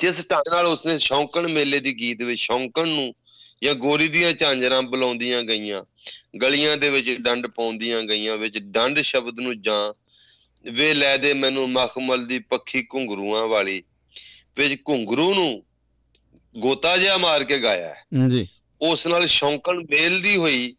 ਜਿਸ 0.00 0.26
ਢੰਗ 0.30 0.52
ਨਾਲ 0.52 0.66
ਉਸਨੇ 0.66 0.98
ਸ਼ੌਂਕਣ 0.98 1.48
ਮੇਲੇ 1.48 1.80
ਦੀ 1.80 1.92
ਗੀਤ 1.98 2.22
ਵਿੱਚ 2.22 2.40
ਸ਼ੌਂਕਣ 2.40 2.88
ਨੂੰ 2.88 3.12
ਜਾਂ 3.62 3.74
ਗੋਰੀ 3.74 4.08
ਦੀਆਂ 4.08 4.32
ਝਾਂਜਰਾਂ 4.32 4.82
ਬੁਲਾਉਂਦੀਆਂ 4.82 5.42
ਗਈਆਂ 5.42 5.84
ਗਲੀਆਂ 6.42 6.76
ਦੇ 6.76 6.90
ਵਿੱਚ 6.90 7.10
ਡੰਡ 7.10 7.46
ਪਾਉਂਦੀਆਂ 7.46 8.02
ਗਈਆਂ 8.02 8.36
ਵਿੱਚ 8.36 8.58
ਡੰਡ 8.58 9.00
ਸ਼ਬਦ 9.00 9.40
ਨੂੰ 9.40 9.62
ਜਾਂ 9.62 9.92
ਵੇ 10.72 10.94
ਲੈ 10.94 11.16
ਦੇ 11.16 11.34
ਮੈਨੂੰ 11.34 11.70
ਮਖਮਲ 11.70 12.26
ਦੀ 12.26 12.38
ਪੱਖੀ 12.38 12.86
ਘੁੰਗਰੂਆਂ 12.94 13.46
ਵਾਲੀ 13.46 13.82
ਵਿੱਚ 14.56 14.82
ਘੁੰਗਰੂ 14.88 15.34
ਨੂੰ 15.34 15.64
ਗੋਤਾ 16.58 16.96
ਜਿਹਾ 16.96 17.16
ਮਾਰ 17.16 17.44
ਕੇ 17.44 17.58
ਗਾਇਆ 17.58 17.88
ਹੈ। 17.88 18.28
ਜੀ। 18.28 18.48
ਉਸ 18.82 19.06
ਨਾਲ 19.06 19.26
ਸ਼ੌਂਕਣ 19.26 19.82
ਮੇਲਦੀ 19.82 20.36
ਹੋਈ 20.36 20.76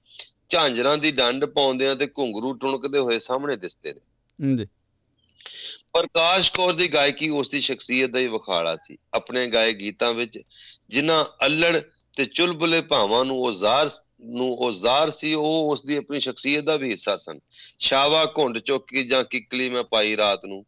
ਝਾਂਜਰਾਂ 0.49 0.97
ਦੀ 0.97 1.11
ਡੰਡ 1.11 1.45
ਪਾਉਂਦਿਆਂ 1.45 1.95
ਤੇ 1.95 2.07
ਘੁੰਗਰੂ 2.07 2.53
ਟੁਣਕਦੇ 2.53 2.99
ਹੋਏ 2.99 3.19
ਸਾਹਮਣੇ 3.19 3.55
ਦਿਸਦੇ 3.55 3.93
ਨੇ। 3.93 4.55
ਜੀ। 4.55 4.65
ਪ੍ਰਕਾਸ਼ 5.93 6.51
ਕੌਰ 6.51 6.73
ਦੀ 6.73 6.87
ਗਾਇਕੀ 6.87 7.29
ਉਸ 7.29 7.49
ਦੀ 7.49 7.61
ਸ਼ਖਸੀਅਤ 7.61 8.09
ਦਾ 8.09 8.19
ਹੀ 8.19 8.27
ਵਿਖਾਲਾ 8.27 8.75
ਸੀ। 8.75 8.97
ਆਪਣੇ 9.13 9.47
ਗਾਏ 9.47 9.73
ਗੀਤਾਂ 9.73 10.13
ਵਿੱਚ 10.13 10.39
ਜਿਨ੍ਹਾਂ 10.89 11.25
ਅਲੜ 11.45 11.81
ਤੇ 12.17 12.25
ਚੁਲਬੁਲੇ 12.25 12.81
ਭਾਵਾਂ 12.81 13.25
ਨੂੰ 13.25 13.39
ਉਹ 13.41 13.51
ਜ਼ਾਰ 13.51 13.89
ਨੂੰ 14.21 14.57
ਉਹ 14.57 14.71
ਜ਼ਾਰ 14.71 15.11
ਸੀ, 15.11 15.33
ਉਹ 15.33 15.71
ਉਸ 15.71 15.85
ਦੀ 15.85 15.95
ਆਪਣੀ 15.95 16.19
ਸ਼ਖਸੀਅਤ 16.19 16.63
ਦਾ 16.63 16.75
ਵੀ 16.75 16.91
ਹਿੱਸਾ 16.91 17.17
ਸਨ। 17.17 17.39
ਸ਼ਾਵਾ 17.79 18.25
ਘੁੰਡ 18.37 18.57
ਚੌਕੀ 18.59 19.03
ਜਾਂ 19.07 19.23
ਕਿਕਲੀ 19.23 19.69
ਮੈਂ 19.69 19.83
ਪਾਈ 19.83 20.17
ਰਾਤ 20.17 20.45
ਨੂੰ। 20.45 20.65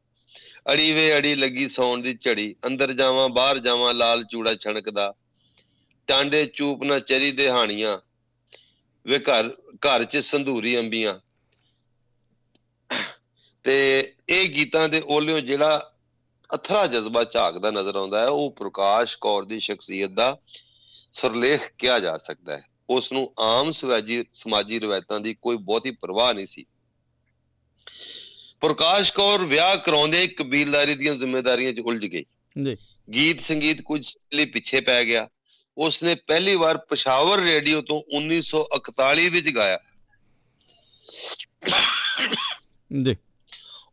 ਅੜੀ 0.71 0.91
ਵੇ 0.91 1.17
ਅੜੀ 1.17 1.35
ਲੱਗੀ 1.35 1.67
ਸੌਣ 1.69 2.01
ਦੀ 2.01 2.13
ਝੜੀ, 2.13 2.55
ਅੰਦਰ 2.67 2.93
ਜਾਵਾਂ, 2.93 3.29
ਬਾਹਰ 3.29 3.59
ਜਾਵਾਂ, 3.59 3.93
ਲਾਲ 3.93 4.23
ਚੂੜਾ 4.23 4.55
ਛਣਕਦਾ। 4.55 5.13
ਟਾਂਡੇ 6.07 6.45
ਚੂਪ 6.45 6.83
ਨਾ 6.83 6.99
ਚਰੀ 6.99 7.31
ਦੇ 7.31 7.49
ਹਾਣੀਆਂ 7.49 7.97
ਵੇ 9.05 9.19
ਘਰ 9.19 9.49
ਘਰ 9.87 10.03
'ਚ 10.03 10.17
ਸੰਧੂਰੀ 10.17 10.79
ਅੰਬੀਆਂ। 10.79 11.19
ਤੇ 13.63 14.13
ਇਹ 14.29 14.49
ਗੀਤਾਂ 14.49 14.89
ਦੇ 14.89 15.01
ਓਲਿਓ 15.07 15.39
ਜਿਹੜਾ 15.39 15.93
ਅਥਰਾ 16.55 16.87
ਜਜ਼ਬਾ 16.87 17.23
ਝਾਕਦਾ 17.23 17.71
ਨਜ਼ਰ 17.71 17.95
ਆਉਂਦਾ 17.95 18.19
ਹੈ, 18.19 18.27
ਉਹ 18.27 18.51
ਪ੍ਰਕਾਸ਼ 18.51 19.17
ਕੌਰ 19.21 19.45
ਦੀ 19.45 19.59
ਸ਼ਖਸੀਅਤ 19.59 20.11
ਦਾ 20.11 20.37
ਸਰਲੇਖ 21.11 21.61
ਕਿਹਾ 21.77 21.99
ਜਾ 21.99 22.17
ਸਕਦਾ 22.17 22.57
ਹੈ। 22.57 22.65
ਉਸ 22.89 23.11
ਨੂੰ 23.11 23.33
ਆਮ 23.39 23.71
ਸਮਾਜੀ 23.71 24.25
ਸਮਾਜੀ 24.33 24.79
ਰਵਾਇਤਾਂ 24.79 25.19
ਦੀ 25.19 25.33
ਕੋਈ 25.33 25.57
ਬਹੁਤੀ 25.57 25.91
ਪਰਵਾਹ 25.91 26.33
ਨਹੀਂ 26.33 26.45
ਸੀ। 26.45 26.65
ਪ੍ਰਕਾਸ਼ 28.61 29.13
ਕੌਰ 29.13 29.43
ਵਿਆਹ 29.43 29.77
ਕਰਾਉਂਦੇ 29.77 30.27
ਕਬੀਲਦਾਰੀ 30.27 30.95
ਦੀਆਂ 30.95 31.15
ਜ਼ਿੰਮੇਵਾਰੀਆਂ 31.15 31.73
'ਚ 31.73 31.79
ਉਲਝ 31.79 32.05
ਗਈ। 32.05 32.25
ਜੀ। 32.63 32.77
ਗੀਤ 33.13 33.43
ਸੰਗੀਤ 33.43 33.81
ਕੁਝ 33.81 34.15
ਲਈ 34.33 34.45
ਪਿੱਛੇ 34.45 34.81
ਪੈ 34.81 35.05
ਗਿਆ। 35.05 35.29
ਉਸ 35.77 36.03
ਨੇ 36.03 36.15
ਪਹਿਲੀ 36.15 36.55
ਵਾਰ 36.55 36.77
ਪਸ਼ਾਵਰ 36.77 37.39
ਰੇਡੀਓ 37.39 37.81
ਤੋਂ 37.81 38.01
1941 38.17 39.29
ਵਿੱਚ 39.29 39.49
ਗਾਇਆ। 39.49 39.79
ਜੀ। 43.03 43.15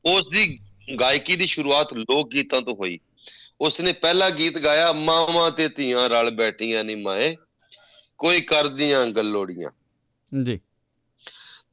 ਉਸ 0.04 0.22
ਦੀ 0.32 0.58
ਗਾਇਕੀ 1.00 1.36
ਦੀ 1.36 1.46
ਸ਼ੁਰੂਆਤ 1.46 1.94
ਲੋਕ 1.94 2.30
ਗੀਤਾਂ 2.30 2.62
ਤੋਂ 2.62 2.74
ਹੋਈ। 2.74 2.98
ਉਸ 3.60 3.80
ਨੇ 3.80 3.92
ਪਹਿਲਾ 3.92 4.30
ਗੀਤ 4.30 4.58
ਗਾਇਆ 4.58 4.92
ਮਾਵਾਂ 4.92 5.50
ਤੇ 5.50 5.68
ਧੀਆਂ 5.68 6.08
ਰਲ 6.08 6.30
ਬੈਠੀਆਂ 6.30 6.84
ਨੀ 6.84 6.94
ਮਾਏ 6.94 7.36
ਕੋਈ 8.18 8.40
ਕਰਦੀਆਂ 8.40 9.06
ਗੱਲੋੜੀਆਂ। 9.06 9.70
ਜੀ। 10.42 10.60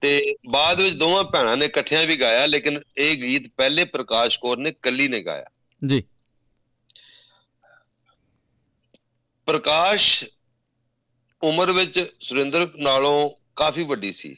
ਤੇ 0.02 0.36
ਬਾਅਦ 0.50 0.82
ਵਿੱਚ 0.82 0.96
ਦੋਵਾਂ 0.96 1.24
ਭੈਣਾਂ 1.24 1.58
ਨੇ 1.58 1.66
ਇਕੱਠਿਆਂ 1.66 2.08
ਵੀ 2.08 2.16
ਗਾਇਆ 2.16 2.46
ਲੇਕਿਨ 2.46 2.82
ਇਹ 2.98 3.18
ਗੀਤ 3.18 3.52
ਪਹਿਲੇ 3.58 3.86
ਪ੍ਰਕਾਸ਼ 3.86 4.40
ਕੌਰ 4.40 4.58
ਨੇ 4.58 4.72
ਕੱਲੀ 4.72 5.08
ਨੇ 5.08 5.22
ਗਾਇਆ। 5.22 5.46
ਜੀ। 5.86 6.04
ਪ੍ਰਕਾਸ਼ 9.46 10.26
ਉਮਰ 11.44 11.72
ਵਿੱਚ 11.72 12.12
ਸੁਰਿੰਦਰ 12.20 12.72
ਨਾਲੋਂ 12.76 13.30
ਕਾਫੀ 13.56 13.84
ਵੱਡੀ 13.84 14.14
ਸੀ। 14.14 14.38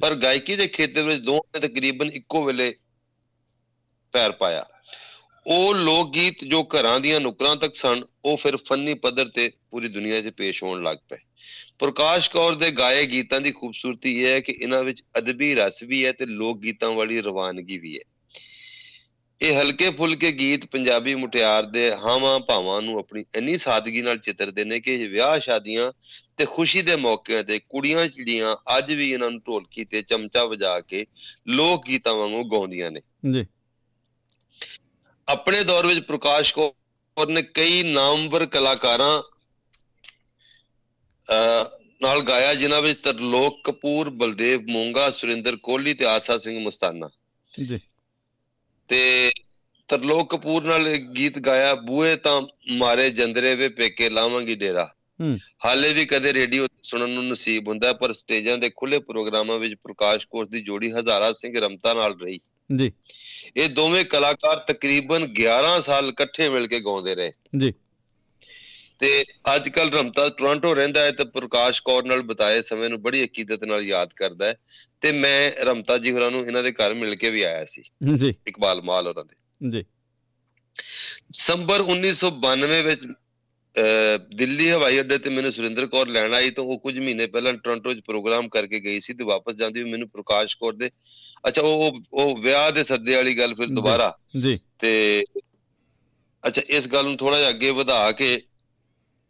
ਪਰ 0.00 0.14
ਗਾਇਕੀ 0.14 0.56
ਦੇ 0.56 0.66
ਖੇਤਰ 0.66 1.02
ਵਿੱਚ 1.02 1.22
ਦੋਵਾਂ 1.22 1.60
ਨੇ 1.60 1.68
ਤਕਰੀਬਨ 1.68 2.10
ਇੱਕੋ 2.10 2.44
ਵੇਲੇ 2.44 2.74
ਪੈਰ 4.12 4.32
ਪਾਇਆ। 4.32 4.66
ਉਹ 5.46 5.74
ਲੋਕ 5.74 6.12
ਗੀਤ 6.12 6.44
ਜੋ 6.44 6.64
ਘਰਾਂ 6.64 7.00
ਦੀਆਂ 7.00 7.20
ਨੁਕਰਾਂ 7.20 7.56
ਤੱਕ 7.56 7.74
ਸਨ, 7.74 8.04
ਉਹ 8.24 8.36
ਫਿਰ 8.36 8.56
ਫੰਨੀ 8.56 8.94
ਪੱਧਰ 8.94 9.28
ਤੇ 9.28 9.50
ਪੂਰੀ 9.70 9.88
ਦੁਨੀਆ 9.88 10.20
'ਚ 10.20 10.28
ਪੇਸ਼ 10.28 10.62
ਹੋਣ 10.62 10.82
ਲੱਗ 10.82 10.96
ਪਏ। 11.08 11.18
ਪ੍ਰਕਾਸ਼ 11.78 12.30
ਕੌਰ 12.30 12.54
ਦੇ 12.54 12.70
ਗਾਏ 12.70 13.06
ਗੀਤਾਂ 13.06 13.40
ਦੀ 13.40 13.50
ਖੂਬਸੂਰਤੀ 13.50 14.22
ਇਹ 14.22 14.26
ਹੈ 14.26 14.40
ਕਿ 14.40 14.52
ਇਹਨਾਂ 14.60 14.84
ਵਿੱਚ 14.84 15.02
ਅਦਬੀ 15.18 15.54
ਰਸ 15.54 15.82
ਵੀ 15.82 16.06
ਹੈ 16.06 16.12
ਤੇ 16.12 16.26
ਲੋਕ 16.26 16.60
ਗੀਤਾਂ 16.60 16.90
ਵਾਲੀ 16.90 17.20
ਰਵਾਨਗੀ 17.20 17.78
ਵੀ 17.78 17.98
ਹੈ। 17.98 18.12
ਇਹ 19.42 19.56
ਹਲਕੇ 19.56 19.90
ਫੁਲਕੇ 19.90 20.32
ਗੀਤ 20.32 20.66
ਪੰਜਾਬੀ 20.66 21.14
ਮੁਟਿਆਰ 21.14 21.62
ਦੇ 21.62 21.92
ਹਾਵਾਂ 21.92 22.40
ਭਾਵਾਂ 22.40 22.82
ਨੂੰ 22.82 22.98
ਆਪਣੀ 22.98 23.24
ਇੰਨੀ 23.36 23.58
ਸਾਦਗੀ 23.58 24.02
ਨਾਲ 24.02 24.18
ਚਿੱਤਰਦੇ 24.18 24.64
ਨੇ 24.64 24.80
ਕਿ 24.80 24.96
ਵਿਆਹ 24.96 25.40
ਸ਼ਾਦੀਆਂ 25.40 25.92
ਤੇ 26.36 26.46
ਖੁਸ਼ੀ 26.46 26.82
ਦੇ 26.82 26.96
ਮੌਕਿਆਂ 26.96 27.44
ਤੇ 27.44 27.58
ਕੁੜੀਆਂ 27.58 28.06
ਚਿੜੀਆਂ 28.08 28.56
ਅੱਜ 28.78 28.92
ਵੀ 28.92 29.10
ਇਹਨਾਂ 29.10 29.30
ਨੂੰ 29.30 29.40
ਢੋਲਕੀ 29.40 29.84
ਤੇ 29.84 30.02
ਚਮਚਾ 30.02 30.44
ਵਜਾ 30.44 30.80
ਕੇ 30.80 31.06
ਲੋਕ 31.48 31.86
ਗੀਤਾਂ 31.86 32.14
ਵਾਂਗੂ 32.14 32.44
ਗਾਉਂਦੀਆਂ 32.44 32.90
ਨੇ। 32.90 33.00
ਜੀ। 33.32 33.46
ਆਪਣੇ 35.28 35.62
ਦੌਰ 35.62 35.86
ਵਿੱਚ 35.86 36.00
ਪ੍ਰਕਾਸ਼ 36.00 36.54
ਕੌਰ 36.54 37.28
ਨੇ 37.28 37.42
ਕਈ 37.42 37.82
ਨਾਮਵਰ 37.82 38.46
ਕਲਾਕਾਰਾਂ 38.46 39.22
ਨਾਲ 42.02 42.20
ਗਾਇਆ 42.20 42.54
ਜਿਨ੍ਹਾਂ 42.54 42.82
ਵਿੱਚ 42.82 43.02
ਤਰਲੋਕ 43.02 43.60
ਕਪੂਰ 43.64 44.10
ਬਲਦੇਵ 44.10 44.62
ਮੋਂਗਾ 44.62 45.10
ਸੁਰਿੰਦਰ 45.10 45.56
ਕੋਹਲੀ 45.56 45.94
ਤੇ 45.94 46.06
ਆਸਾ 46.06 46.38
ਸਿੰਘ 46.38 46.64
ਮਸਤਾਨਾ। 46.64 47.10
ਜੀ। 47.66 47.80
ਤੇ 48.88 49.32
ਤਰਲੋਕ 49.88 50.36
ਕਪੂਰ 50.36 50.64
ਨਾਲ 50.64 50.88
ਇੱਕ 50.88 51.06
ਗੀਤ 51.06 51.38
ਗਾਇਆ 51.38 51.74
ਬੂਏ 51.74 52.16
ਤਾਂ 52.16 52.42
ਮਾਰੇ 52.70 53.10
ਜੰਦਰੇ 53.10 53.54
ਵੇ 53.54 53.68
ਪੇਕੇ 53.68 54.10
ਲਾਵਾਂਗੀ 54.10 54.54
ਡੇਰਾ। 54.54 54.94
ਹਾਲੇ 55.64 55.92
ਵੀ 55.92 56.04
ਕਦੇ 56.04 56.32
ਰੇਡੀਓ 56.32 56.66
ਸੁਣਨ 56.82 57.10
ਨੂੰ 57.10 57.28
ਨਸੀਬ 57.28 57.68
ਹੁੰਦਾ 57.68 57.92
ਪਰ 57.92 58.12
ਸਟੇਜਾਂ 58.12 58.58
ਦੇ 58.58 58.70
ਖੁੱਲੇ 58.76 58.98
ਪ੍ਰੋਗਰਾਮਾਂ 58.98 59.58
ਵਿੱਚ 59.58 59.74
ਪ੍ਰਕਾਸ਼ 59.74 60.26
ਕੋਸ਼ 60.26 60.50
ਦੀ 60.50 60.62
ਜੋੜੀ 60.62 60.92
ਹਜ਼ਾਰਾ 60.92 61.32
ਸਿੰਘ 61.32 61.60
ਰਮਤਾ 61.60 61.94
ਨਾਲ 61.94 62.20
ਰਹੀ। 62.20 62.40
ਜੀ। 62.76 62.92
ਇਹ 63.56 63.68
ਦੋਵੇਂ 63.68 64.04
ਕਲਾਕਾਰ 64.04 64.56
ਤਕਰੀਬਨ 64.56 65.24
11 65.24 65.80
ਸਾਲ 65.80 66.08
ਇਕੱਠੇ 66.08 66.48
ਮਿਲ 66.48 66.66
ਕੇ 66.66 66.80
ਗਾਉਂਦੇ 66.80 67.14
ਰਹੇ। 67.14 67.32
ਜੀ। 67.58 67.72
ਤੇ 68.98 69.24
ਅੱਜ 69.54 69.68
ਕੱਲ 69.68 69.90
ਰਮਤਾ 69.92 70.28
ਟੋਰਾਂਟੋ 70.28 70.74
ਰਹਿੰਦਾ 70.74 71.02
ਹੈ 71.02 71.10
ਤੇ 71.10 71.24
ਪ੍ਰਕਾਸ਼ 71.24 71.82
ਕੌਰ 71.82 72.04
ਨਾਲ 72.04 72.22
ਬਿਤਾਏ 72.22 72.62
ਸਮੇਂ 72.62 72.88
ਨੂੰ 72.88 73.02
ਬੜੀ 73.02 73.24
ਅਕੀਦਤ 73.24 73.64
ਨਾਲ 73.64 73.82
ਯਾਦ 73.82 74.10
ਕਰਦਾ 74.16 74.46
ਹੈ। 74.46 74.54
ਤੇ 75.00 75.12
ਮੈਂ 75.12 75.64
ਰਮਤਾ 75.64 75.98
ਜੀ 75.98 76.12
ਹੋਰਾਂ 76.12 76.30
ਨੂੰ 76.30 76.46
ਇਹਨਾਂ 76.46 76.62
ਦੇ 76.62 76.72
ਘਰ 76.72 76.94
ਮਿਲ 76.94 77.14
ਕੇ 77.14 77.30
ਵੀ 77.30 77.42
ਆਇਆ 77.42 77.64
ਸੀ। 77.64 77.82
ਜੀ। 78.16 78.34
ਇਕਬਾਲ 78.46 78.82
ਮਾਲ 78.82 79.06
ਹੋਰਾਂ 79.06 79.24
ਦੇ। 79.24 79.68
ਜੀ। 79.70 79.82
ਦਸੰਬਰ 81.30 81.80
1992 81.80 82.82
ਵਿੱਚ 82.82 83.00
ਦਿੱਲੀ 84.34 84.70
ਹਵਾਈ 84.70 85.00
ਅੱਡੇ 85.00 85.18
ਤੇ 85.18 85.30
ਮੈਨੂੰ 85.30 85.52
ਸੁਰਿੰਦਰ 85.52 85.86
ਕੌਰ 85.86 86.08
ਲੈਣ 86.08 86.34
ਆਈ 86.34 86.50
ਤਾਂ 86.50 86.64
ਉਹ 86.64 86.78
ਕੁਝ 86.78 86.98
ਮਹੀਨੇ 86.98 87.26
ਪਹਿਲਾਂ 87.26 87.52
ਟੋਰਾਂਟੋ 87.52 87.94
'ਚ 87.94 88.00
ਪ੍ਰੋਗਰਾਮ 88.00 88.48
ਕਰਕੇ 88.48 88.80
ਗਈ 88.80 89.00
ਸੀ 89.00 89.14
ਤੇ 89.14 89.24
ਵਾਪਸ 89.24 89.54
ਜਾਂਦੀ 89.54 89.82
ਵੀ 89.82 89.90
ਮੈਨੂੰ 89.90 90.08
ਪ੍ਰਕਾਸ਼ 90.08 90.56
ਕੌਰ 90.56 90.72
ਦੇ। 90.72 90.90
ਅੱਛਾ 91.48 91.62
ਉਹ 91.62 92.00
ਉਹ- 92.12 92.36
ਵਿਆਹ 92.36 92.70
ਦੇ 92.70 92.84
ਸੱਦੇ 92.84 93.14
ਵਾਲੀ 93.14 93.38
ਗੱਲ 93.38 93.54
ਫਿਰ। 93.54 93.66
ਦੁਬਾਰਾ। 93.66 94.16
ਜੀ। 94.40 94.58
ਤੇ 94.78 95.24
ਅੱਛਾ 96.46 96.62
ਇਸ 96.68 96.88
ਗੱਲ 96.88 97.04
ਨੂੰ 97.04 97.16
ਥੋੜਾ 97.16 97.38
ਜਿਹਾ 97.38 97.48
ਅੱਗੇ 97.50 97.70
ਵਧਾ 97.70 98.12
ਕੇ 98.12 98.42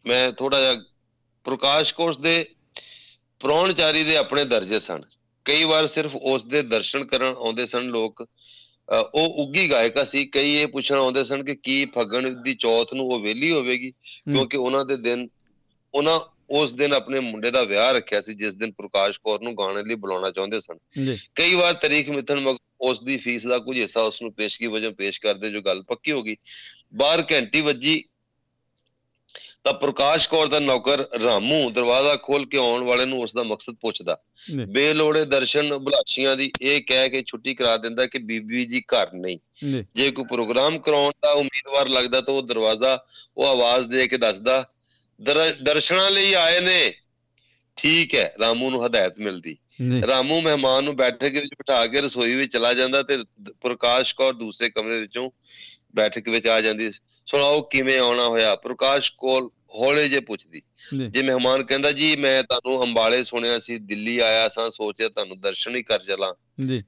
ਮੈਂ 0.06 0.32
ਥੋੜਾ 0.32 0.60
ਜਿਹਾ 0.60 0.84
ਪ੍ਰਕਾਸ਼ 1.44 1.94
ਕੋਰਸ 1.94 2.16
ਦੇ 2.16 2.48
ਪ੍ਰਾਹੁਣਚਾਰੀ 3.40 4.04
ਦੇ 4.04 4.16
ਆਪਣੇ 4.16 4.44
ਦਰਜੇ 4.44 4.80
ਸਨ। 4.80 5.02
ਕਈ 5.44 5.64
ਵਾਰ 5.64 5.86
ਸਿਰਫ 5.86 6.16
ਉਸ 6.16 6.44
ਦੇ 6.44 6.62
ਦਰਸ਼ਨ 6.62 7.04
ਕਰਨ 7.04 7.34
ਆਉਂਦੇ 7.38 7.66
ਸਨ 7.66 7.82
ਲੋਕ। 7.82 8.28
ਉਹ 9.14 9.28
ਉੱਗੀ 9.28 9.70
ਗਾਇਕਾ 9.70 10.04
ਸੀ 10.04 10.26
ਕਈ 10.26 10.54
ਇਹ 10.54 10.66
ਪੁੱਛਣ 10.66 10.94
ਆਉਂਦੇ 10.94 11.24
ਸਨ 11.24 11.44
ਕਿ 11.44 11.54
ਕੀ 11.54 11.86
ਫੱਗਣ 11.86 12.42
ਦੀ 12.42 12.54
ਚੌਥ 12.54 12.94
ਨੂੰ 12.94 13.06
ਉਹ 13.06 13.20
ਵਿਹਲੀ 13.20 13.52
ਹੋਵੇਗੀ 13.52 13.90
ਕਿਉਂਕਿ 13.90 14.56
ਉਹਨਾਂ 14.56 14.84
ਦੇ 14.84 14.96
ਦਿਨ 14.96 15.28
ਉਹਨਾਂ 15.94 16.20
ਉਸ 16.50 16.72
ਦਿਨ 16.72 16.92
ਆਪਣੇ 16.92 17.20
ਮੁੰਡੇ 17.20 17.50
ਦਾ 17.50 17.62
ਵਿਆਹ 17.62 17.92
ਰੱਖਿਆ 17.92 18.20
ਸੀ 18.20 18.34
ਜਿਸ 18.34 18.54
ਦਿਨ 18.54 18.72
ਪ੍ਰਕਾਸ਼ 18.72 19.20
ਕੌਰ 19.24 19.40
ਨੂੰ 19.40 19.54
ਗਾਣੇ 19.54 19.82
ਲਈ 19.82 19.94
ਬੁਲਾਉਣਾ 19.94 20.30
ਚਾਹੁੰਦੇ 20.30 20.60
ਸਨ। 20.60 20.78
ਕਈ 21.34 21.54
ਵਾਰ 21.54 21.74
ਤਾਰੀਖ 21.74 22.10
ਮਿੱਥਣ 22.10 22.56
ਉਸ 22.80 23.02
ਦੀ 23.02 23.16
ਫੀਸ 23.16 23.46
ਦਾ 23.46 23.58
ਕੁਝ 23.58 23.78
ਹਿੱਸਾ 23.80 24.00
ਉਸ 24.00 24.22
ਨੂੰ 24.22 24.32
ਪੇਸ਼ਗੀ 24.32 24.66
ਵਜੋਂ 24.66 24.92
ਪੇਸ਼ 24.92 25.20
ਕਰਦੇ 25.20 25.50
ਜੋ 25.50 25.60
ਗੱਲ 25.60 25.82
ਪੱਕੀ 25.82 26.12
ਹੋ 26.12 26.22
ਗਈ। 26.22 26.36
ਬਾਹਰ 26.94 27.24
ਘੰਟੀ 27.32 27.60
ਵੱਜੀ 27.60 28.04
ਤਾਂ 29.66 29.74
ਪ੍ਰਕਾਸ਼ 29.74 30.28
ਕੌਰ 30.28 30.46
ਦਾ 30.46 30.58
ਨੌਕਰ 30.60 31.20
ਰਾਮੂ 31.20 31.70
ਦਰਵਾਜ਼ਾ 31.70 32.16
ਖੋਲ 32.16 32.46
ਕੇ 32.46 32.58
ਆਉਣ 32.58 32.84
ਵਾਲੇ 32.84 33.04
ਨੂੰ 33.04 33.20
ਉਸ 33.22 33.32
ਦਾ 33.34 33.42
ਮਕਸਦ 33.42 33.74
ਪੁੱਛਦਾ। 33.74 34.18
ਬੇਲੋੜੇ 34.66 35.24
ਦਰਸ਼ਨ 35.24 35.76
ਬੁਲਾਸ਼ੀਆਂ 35.76 36.36
ਦੀ 36.36 36.52
ਇਹ 36.62 36.82
ਕਹਿ 36.82 37.10
ਕੇ 37.10 37.22
ਛੁੱਟੀ 37.26 37.54
ਕਰਾ 37.54 37.76
ਦਿੰਦਾ 37.76 38.06
ਕਿ 38.06 38.18
ਬੀਬੀ 38.18 38.66
ਜੀ 38.66 38.80
ਘਰ 38.80 39.12
ਨਹੀਂ। 39.12 39.38
ਜੀ 39.96 40.10
ਕੋਈ 40.10 40.24
ਪ੍ਰੋਗਰਾਮ 40.24 40.78
ਕਰਾਉਣ 40.78 41.12
ਦਾ 41.22 41.30
ਉਮੀਦਵਾਰ 41.30 41.88
ਲੱਗਦਾ 41.88 42.20
ਤਾਂ 42.20 42.34
ਉਹ 42.34 42.42
ਦਰਵਾਜ਼ਾ 42.42 43.04
ਉਹ 43.36 43.46
ਆਵਾਜ਼ 43.46 43.86
ਦੇ 43.86 44.08
ਕੇ 44.08 44.16
ਦੱਸਦਾ 44.16 44.68
ਦਰ- 45.22 45.64
ਦਰਸ਼ਨਾਂ 45.64 46.10
ਲਈ 46.10 46.32
ਆਏ 46.32 46.60
ਨੇ। 46.60 46.94
ਠੀਕ 47.76 48.14
ਹੈ 48.14 48.34
ਰਾਮੂ 48.40 48.70
ਨੂੰ 48.70 48.86
ਹਦਾਇਤ 48.86 49.18
ਮਿਲਦੀ। 49.18 49.56
ਰਾਮੂ 50.06 50.40
ਮਹਿਮਾਨ 50.40 50.84
ਨੂੰ 50.84 50.96
ਬੈਠਕ 50.96 51.32
ਵਿੱਚ 51.32 51.46
ਬਿਠਾ 51.46 51.86
ਕੇ 51.86 52.00
ਰਸੋਈ 52.00 52.34
ਵਿੱਚ 52.34 52.52
ਚਲਾ 52.52 52.74
ਜਾਂਦਾ 52.74 53.02
ਤੇ 53.02 53.18
ਪ੍ਰਕਾਸ਼ 53.60 54.14
ਕੌਰ 54.14 54.34
ਦੂਸਰੇ 54.34 54.68
ਕਮਰੇ 54.68 55.00
ਵਿੱਚੋਂ 55.00 55.30
ਬੈਠਕ 55.96 56.28
ਵਿੱਚ 56.28 56.46
ਆ 56.46 56.60
ਜਾਂਦੀ 56.60 56.90
ਸੁਣਾਓ 57.26 57.62
ਕਿਵੇਂ 57.62 57.98
ਆਉਣਾ 57.98 58.26
ਹੋਇਆ? 58.26 58.56
ਪ੍ਰਕਾਸ਼ 58.56 59.12
ਕੋਲ 59.18 59.50
ਹੌਲੇ 59.74 60.08
ਜੇ 60.08 60.20
ਪੁੱਛਦੀ। 60.20 60.62
ਜੀ। 61.08 61.22
ਮਹਿਮਾਨ 61.22 61.62
ਕਹਿੰਦਾ 61.62 61.92
ਜੀ 61.92 62.16
ਮੈਂ 62.16 62.42
ਤੁਹਾਨੂੰ 62.42 62.82
ਅੰਬਾਲੇ 62.82 63.24
ਸੁਣਿਆ 63.24 63.58
ਸੀ 63.58 63.78
ਦਿੱਲੀ 63.78 64.18
ਆਇਆ 64.18 64.48
ਸਾਂ 64.48 64.70
ਸੋਚਿਆ 64.70 65.08
ਤੁਹਾਨੂੰ 65.08 65.40
ਦਰਸ਼ਨ 65.40 65.76
ਹੀ 65.76 65.82
ਕਰ 65.82 65.98
ਚਲਾਂ। 65.98 66.34
ਜੀ। 66.66 66.82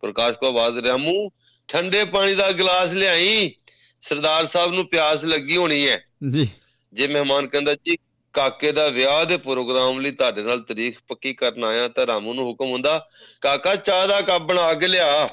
ਪ੍ਰਕਾਸ਼ 0.00 0.36
ਕੋ 0.36 0.46
ਆਵਾਜ਼ 0.46 0.86
ਰਾਮੂ 0.86 1.30
ਠੰਡੇ 1.68 2.04
ਪਾਣੀ 2.04 2.34
ਦਾ 2.34 2.52
ਗਲਾਸ 2.52 2.92
ਲਿਆਈ। 2.92 3.54
ਸਰਦਾਰ 4.00 4.46
ਸਾਹਿਬ 4.46 4.72
ਨੂੰ 4.72 4.88
ਪਿਆਸ 4.88 5.24
ਲੱਗੀ 5.24 5.56
ਹੋਣੀ 5.56 5.88
ਹੈ। 5.88 6.04
ਜੀ। 6.30 6.48
ਜੇ 6.92 7.08
ਮਹਿਮਾਨ 7.08 7.46
ਕਹਿੰਦਾ 7.46 7.74
ਜੀ 7.74 7.96
ਕਾਕੇ 8.32 8.72
ਦਾ 8.72 8.88
ਵਿਆਹ 8.88 9.24
ਦੇ 9.24 9.36
ਪ੍ਰੋਗਰਾਮ 9.36 10.00
ਲਈ 10.00 10.10
ਤੁਹਾਡੇ 10.10 10.42
ਨਾਲ 10.42 10.60
ਤਾਰੀਖ 10.60 10.98
ਪੱਕੀ 11.08 11.34
ਕਰਨ 11.34 11.64
ਆਇਆ 11.64 11.88
ਤਾਂ 11.88 12.06
ਰਾਮੂ 12.06 12.34
ਨੂੰ 12.34 12.44
ਹੁਕਮ 12.44 12.70
ਹੁੰਦਾ 12.70 13.08
ਕਾਕਾ 13.40 13.76
ਚਾਹ 13.76 14.06
ਦਾ 14.06 14.20
ਕੱਪ 14.20 14.42
ਬਣਾ 14.42 14.74
ਕੇ 14.74 14.88
ਲਿਆ। 14.88 15.28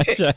ਅੱਛਾ। 0.00 0.32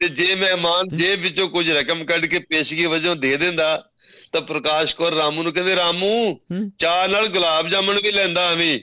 ਤੇ 0.00 0.08
ਜੇ 0.08 0.34
ਮਹਿਮਾਨ 0.34 0.96
ਜੇਬ 0.96 1.20
ਵਿੱਚੋਂ 1.20 1.48
ਕੁਝ 1.48 1.70
ਰਕਮ 1.70 2.04
ਕੱਢ 2.04 2.26
ਕੇ 2.26 2.38
ਪੇਸ਼ਗੀ 2.38 2.86
ਵਜੋਂ 2.86 3.16
ਦੇ 3.16 3.36
ਦਿੰਦਾ 3.36 3.90
ਤਾਂ 4.32 4.40
ਪ੍ਰਕਾਸ਼ 4.40 4.96
ਕੌਰ 4.96 5.12
ਰਾਮੂ 5.12 5.42
ਨੂੰ 5.42 5.52
ਕਹਿੰਦੇ 5.52 5.76
ਰਾਮੂ 5.76 6.32
ਹੂੰ। 6.32 6.70
ਚਾਹ 6.78 7.08
ਨਾਲ 7.08 7.26
ਗੁਲਾਬ 7.26 7.68
ਜਾਮਣ 7.68 7.98
ਵੀ 8.02 8.12
ਲੈਂਦਾ 8.12 8.50
ਐਵੇਂ 8.50 8.80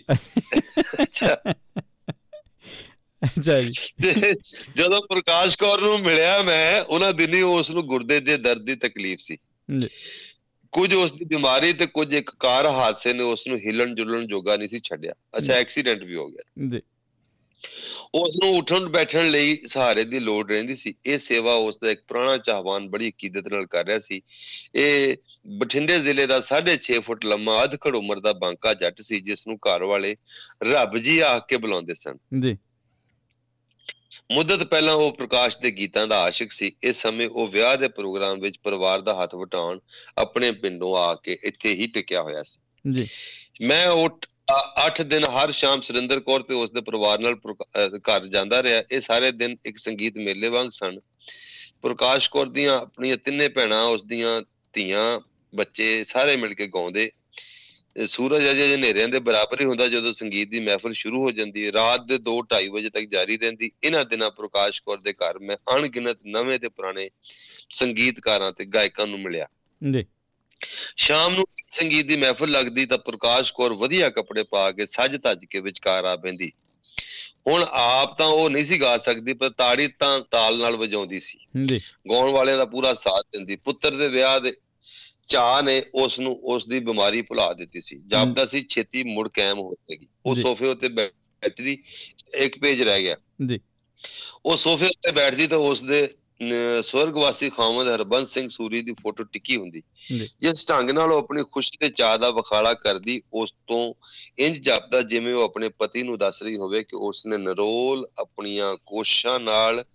ਅੱਛਾ। 1.02 1.38
ਜੀ। 3.40 3.72
ਜਦੋਂ 4.78 5.02
ਪ੍ਰਕਾਸ਼ 5.02 5.58
ਕੌਰ 5.58 5.82
ਨੂੰ 5.82 6.00
ਮਿਲਿਆ 6.00 6.42
ਮੈਂ 6.42 6.82
ਉਹਨਾਂ 6.82 7.14
ਦਿਨੀ 7.14 7.42
ਉਸ 7.42 7.72
ਨੂੰ 7.72 7.88
ਗੁਰਦੇ 7.88 8.20
ਦੇ 8.20 8.38
ਦਰਦ 8.38 8.66
ਦੀ 8.66 8.76
ਤਕਲੀਫ 8.76 9.20
ਸੀ। 9.20 9.38
ਕੁਝ 10.72 10.96
ਉਸ 10.96 11.12
ਦੀ 11.12 11.26
ਬਿਮਾਰੀ 11.26 11.74
ਤੇ 11.74 11.86
ਕੁਝ 11.86 12.14
ਇੱਕ 12.14 12.32
ਕਾਰ 12.40 12.66
ਹਾਦਸੇ 12.66 13.14
ਨੇ 13.14 13.24
ਉਸ 13.24 13.48
ਨੂੰ 13.48 13.58
ਹਿਲਣ 13.58 13.96
ਜੁਲਣ 13.96 14.28
ਜੋਗਾ 14.28 14.58
ਨਹੀਂ 14.58 14.68
ਸੀ 14.68 14.80
ਛੱਡਿਆ। 14.80 15.14
ਅੱਛਾ 15.38 15.54
ਐਕਸੀਡੈਂਟ 15.54 16.04
ਵੀ 16.04 16.16
ਹੋ 16.16 16.28
ਗਿਆ। 16.28 16.68
ਜੀ। 16.68 16.82
ਉਸ 18.16 18.32
ਨੂੰ 18.44 18.58
ਉੱਠਣ 18.58 18.80
ਬੈਠਣ 18.80 19.32
ਲਈ 19.32 19.58
ਸਹਾਰੇ 19.68 20.04
ਦੀ 20.04 20.20
ਲੋੜ 20.20 20.52
ਰਹਿੰਦੀ 20.52 20.76
ਸੀ। 20.76 20.94
ਇਹ 21.06 21.18
ਸੇਵਾ 21.18 21.54
ਉਸ 21.54 21.78
ਦਾ 21.84 21.92
ਇੱਕ 21.92 22.02
ਪੁਰਾਣਾ 22.08 22.38
ਚਾਹਵਾਨ 22.38 22.90
ਬੜੀ 22.90 23.10
ਅਕੀਦਤ 23.10 23.54
ਨਾਲ 23.54 23.66
ਕਰ 23.66 23.86
ਰਿਹਾ 23.86 24.00
ਸੀ। 24.00 24.22
ਇਹ 24.76 25.18
ਬਠਿੰਡੇ 25.48 26.00
ਜ਼ਿਲ੍ਹੇ 26.00 26.28
ਦਾ 26.28 26.42
6.5 26.42 27.00
ਫੁੱਟ 27.00 27.26
ਲੰਮਾ 27.26 27.64
ਅਧਖੜ 27.64 27.96
ਉਮਰ 27.96 28.20
ਦਾ 28.20 28.34
ਬਾਂਕਾ 28.34 28.74
ਜੱਟ 28.74 29.02
ਸੀ 29.02 29.20
ਜਿਸ 29.20 29.48
ਨੂੰ 29.48 29.58
ਘਰ 29.58 29.84
ਵਾਲੇ 29.84 30.16
ਰੱਬ 30.64 30.98
ਜੀ 30.98 31.20
ਆਖ 31.20 31.48
ਕੇ 31.48 31.58
ਬੁਲਾਉਂਦੇ 31.58 31.94
ਸਨ। 31.94 32.18
ਜੀ। 32.40 32.58
ਮੁੱਦਤ 34.32 34.64
ਪਹਿਲਾਂ 34.64 34.94
ਉਹ 34.94 35.12
ਪ੍ਰਕਾਸ਼ 35.12 35.58
ਦੇ 35.58 35.72
ਗੀਤਾਂ 35.72 36.08
ਦਾ 36.08 36.20
ਆਸ਼ਿਕ 36.20 36.52
ਸੀ। 36.52 36.72
ਇਸ 36.84 37.02
ਸਮੇਂ 37.02 37.28
ਉਹ 37.28 37.48
ਵਿਆਹ 37.48 37.78
ਦੇ 37.78 37.88
ਪ੍ਰੋਗਰਾਮ 37.88 38.40
ਵਿੱਚ 38.40 38.58
ਪਰਿਵਾਰ 38.64 39.02
ਦਾ 39.02 39.24
ਹੱਥ 39.24 39.36
ਵਟਾਉਣ 39.36 39.80
ਆਪਣੇ 40.18 40.52
ਪਿੰਡੋਂ 40.52 40.98
ਆ 40.98 41.16
ਕੇ 41.16 41.38
ਇੱਥੇ 41.44 41.74
ਹੀ 41.74 41.88
ਟਿਕਿਆ 41.88 42.22
ਹੋਇਆ 42.22 42.44
ਸੀ। 42.44 42.92
ਜੀ। 42.92 43.08
ਮੈਂ 43.62 43.88
ਉੱਠ 43.88 44.26
8 44.58 45.02
ਦਿਨ 45.02 45.24
ਹਰ 45.24 45.52
ਸ਼ਾਮ 45.52 45.82
ਸੁਰਿੰਦਰ 45.82 46.20
ਕੌਰ 46.20 46.42
ਤੇ 46.42 46.54
ਉਸ 46.54 46.72
ਦੇ 46.72 46.82
ਪਰਿਵਾਰ 46.82 47.20
ਨਾਲ 47.20 47.36
ਪ੍ਰਕਾ- 47.36 47.94
ਅਹ 47.94 47.98
ਘਰ 47.98 48.26
ਜਾਂਦਾ 48.26 48.64
ਰਿਹਾ। 48.64 48.84
ਇਹ 48.92 49.02
ਸਾਰੇ 49.02 49.32
ਦਿਨ 49.32 49.58
ਇੱਕ 49.66 49.78
ਸੰਗੀਤ 49.78 50.18
ਮੇਲੇ 50.18 50.48
ਵਾਂਗ 50.48 50.70
ਸਨ। 50.72 51.00
ਪ੍ਰਕਾਸ਼ 51.82 52.30
ਕੌਰ 52.30 52.50
ਦੀਆਂ 52.50 52.80
ਆਪਣੀਆਂ 52.80 53.18
ਤਿੰਨੇ 53.18 53.48
ਭੈਣਾਂ 53.48 53.84
ਉਸ 53.84 54.04
ਦੀਆਂ 54.04 54.42
ਧੀਆਂ, 54.74 55.20
ਬੱਚੇ 55.56 56.04
ਸਾਰੇ 56.04 56.36
ਮਿਲ 56.36 56.54
ਕੇ 56.54 56.68
ਗਾਉਂਦੇ। 56.68 57.12
ਇਹ 57.98 58.08
ਸੂਰਜ 58.08 58.52
ਅਜੇ 58.52 58.76
ਹਨੇਰਿਆਂ 58.76 59.08
ਦੇ 59.08 59.20
ਬਰਾਬਰ 59.20 59.62
ਹੀ 59.62 59.66
ਹੁੰਦਾ 59.66 59.88
ਜਦੋਂ 59.88 60.14
ਸੰਗੀਤ 60.14 60.50
ਦੀ 60.50 60.60
ਮਹਿਫਲ 60.60 60.94
ਸ਼ੁਰੂ 60.94 61.22
ਹੋ 61.22 61.32
ਜਾਂਦੀ 61.32 61.68
ਹੈ। 61.68 61.72
ਰਾਤ 61.72 62.06
ਦੇ 62.06 62.18
2:30 62.18 62.68
ਵਜੇ 62.68 62.90
ਤੱਕ 62.90 63.04
ਜਾਰੀ 63.04 63.38
ਰਹਿੰਦੀ। 63.38 63.72
ਇਹਨਾਂ 63.84 64.06
ਦਿਨਾਂ 64.06 64.30
ਪ੍ਰਕਾਸ਼ 64.30 64.82
ਕੌਰ 64.86 64.98
ਦੇ 64.98 65.14
ਘਰ 65.14 65.40
ਮੈਂ 65.40 65.58
ਅਣਗਿਣਤ 65.76 66.18
ਨਵੇਂ 66.26 66.60
ਤੇ 66.60 66.70
ਪੁਰਾਣੇ 66.70 67.10
ਸੰਗੀਤਕਾਰਾਂ 67.70 68.52
ਤੇ 68.52 68.66
ਗਾਇਕਾਂ 68.66 69.08
ਨੂੰ 69.08 69.20
ਮਿਲਿਆ। 69.20 69.48
ਜੀ। 69.94 70.06
ਸ਼ਾਮ 70.96 71.36
ਨੂੰ 71.36 71.46
ਸੰਗੀਤ 71.72 72.06
ਦੀ 72.06 72.18
ਮਹਿਫਲ 72.18 72.52
ਲੱਗਦੀ 72.52 72.86
ਤਾਂ 72.86 72.98
ਪ੍ਰਕਾਸ਼ 72.98 73.54
ਕੌਰ 73.54 73.74
ਵਧੀਆ 73.74 74.10
ਕੱਪੜੇ 74.10 74.44
ਪਾ 74.44 74.72
ਕੇ 74.72 74.86
ਸੱਜ 74.86 75.22
ਧੱਜ 75.24 75.46
ਕੇ 75.46 75.60
ਵਿਚਕਾਰ 75.60 76.06
ਆ 76.06 76.16
ਪੈਂਦੀ। 76.16 76.52
ਹੁਣ 77.48 77.66
ਆਪ 77.70 78.18
ਤਾਂ 78.18 78.28
ਉਹ 78.28 78.50
ਨਹੀਂ 78.50 78.66
ਸੀ 78.66 78.82
ਗਾ 78.82 78.98
ਸਕਦੀ 78.98 79.34
ਪਰ 79.34 79.50
ਤਾੜੀ 79.50 79.88
ਤਾਂ 79.88 80.20
ਤਾਲ 80.20 80.58
ਨਾਲ 80.58 80.78
ਵਜਾਉਂਦੀ 80.78 81.20
ਸੀ। 81.20 81.40
ਜੀ। 81.66 81.80
ਗਾਉਣ 81.80 82.32
ਵਾਲਿਆਂ 82.32 82.58
ਦਾ 82.58 82.66
ਪੂਰਾ 82.66 82.94
ਸਾਥ 82.94 83.26
ਦਿੰਦੀ। 83.32 83.56
ਪੁੱਤਰ 83.56 83.96
ਦੇ 83.96 84.08
ਵਿਆਹ 84.08 84.40
ਦੇ 84.40 84.54
ਚਾਹ 85.28 85.62
ਨੇ 85.62 85.84
ਉਸ 85.96 86.20
ਨੂੰ 86.20 86.40
ਉਸ 86.44 86.68
ਦੀ 86.68 86.80
ਬਿਮਾਰੀ 86.80 87.22
ਭੁਲਾ 87.22 87.54
ਦਿੱਤੀ 87.54 87.82
ਸੀ। 87.82 88.02
ਜਾਪਦਾ 88.08 88.46
ਸੀ 88.46 88.66
ਛੇਤੀ 88.70 89.04
ਮੁੜ 89.04 89.30
ਕਾਇਮ 89.30 89.60
ਹੋ 89.60 89.74
ਜਾਏਗੀ। 89.74 90.08
ਉਹ। 90.26 90.36
ਸੋਫੇ 90.36 90.68
ਉੱਤੇ 90.68 90.90
ਬੈਠਦੀ 90.90 91.84
ਇੱਕ 92.36 92.60
ਪੇਜ 92.60 92.82
ਰਹਿ 92.82 93.02
ਗਿਆ। 93.02 93.18
ਜੀ। 93.46 93.60
ਉਹ 94.46 94.58
ਸੋਫੇ 94.58 94.86
ਉੱਤੇ 94.86 95.12
ਬੈਠਦੀ 95.12 95.48
ਤਾਂ 95.48 95.58
ਉਸ 95.58 95.84
ਦੇ 95.84 96.16
ਸਵਰਗਵਾਸੀ 96.82 97.50
ਖਾਮਦ 97.50 97.88
ਹਰਬੰਸ 97.88 98.34
ਸਿੰਘ 98.34 98.50
ਸੂਰੀ 98.50 98.82
ਦੀ 98.82 98.94
ਫੋਟੋ 99.04 99.24
ਟਿੱਕੀ 99.24 99.56
ਹੁੰਦੀ। 99.58 99.84
ਜਿਸ 100.40 100.70
ਢੰਗ 100.70 100.90
ਨਾਲ 100.90 101.12
ਉਹ 101.12 101.18
ਆਪਣੀ 101.18 101.44
ਖੁਸ਼ੀ 101.52 101.78
ਤੇ 101.80 101.90
ਚਾਹ 101.90 102.18
ਦਾ 102.18 102.32
ਵਿਖਾਲਾ 102.32 102.74
ਕਰਦੀ 102.74 103.22
ਉਸ 103.34 103.52
ਤੋਂ 103.68 103.94
ਇੰਜ 104.40 104.58
ਜਾਪਦਾ 104.58 105.02
ਜਿਵੇਂ 105.02 105.34
ਉਹ 105.34 105.44
ਆਪਣੇ 105.44 105.70
ਪਤੀ 105.70 106.04
ਨੂੰ 106.04 106.18
ਦੱਸ 106.18 106.42
ਰਹੀ 106.44 106.58
ਹੋਵੇ 106.58 106.84
ਕਿ 106.84 106.96
ਉਸ 106.96 107.26
ਨੇ 107.26 107.38
ਨਰੋਲ 107.38 108.08
ਆਪਣੀਆਂ 108.20 108.78
ਕੋਸ਼ਿਸ਼ਾਂ 108.86 109.40
ਨਾਲ 109.40 109.86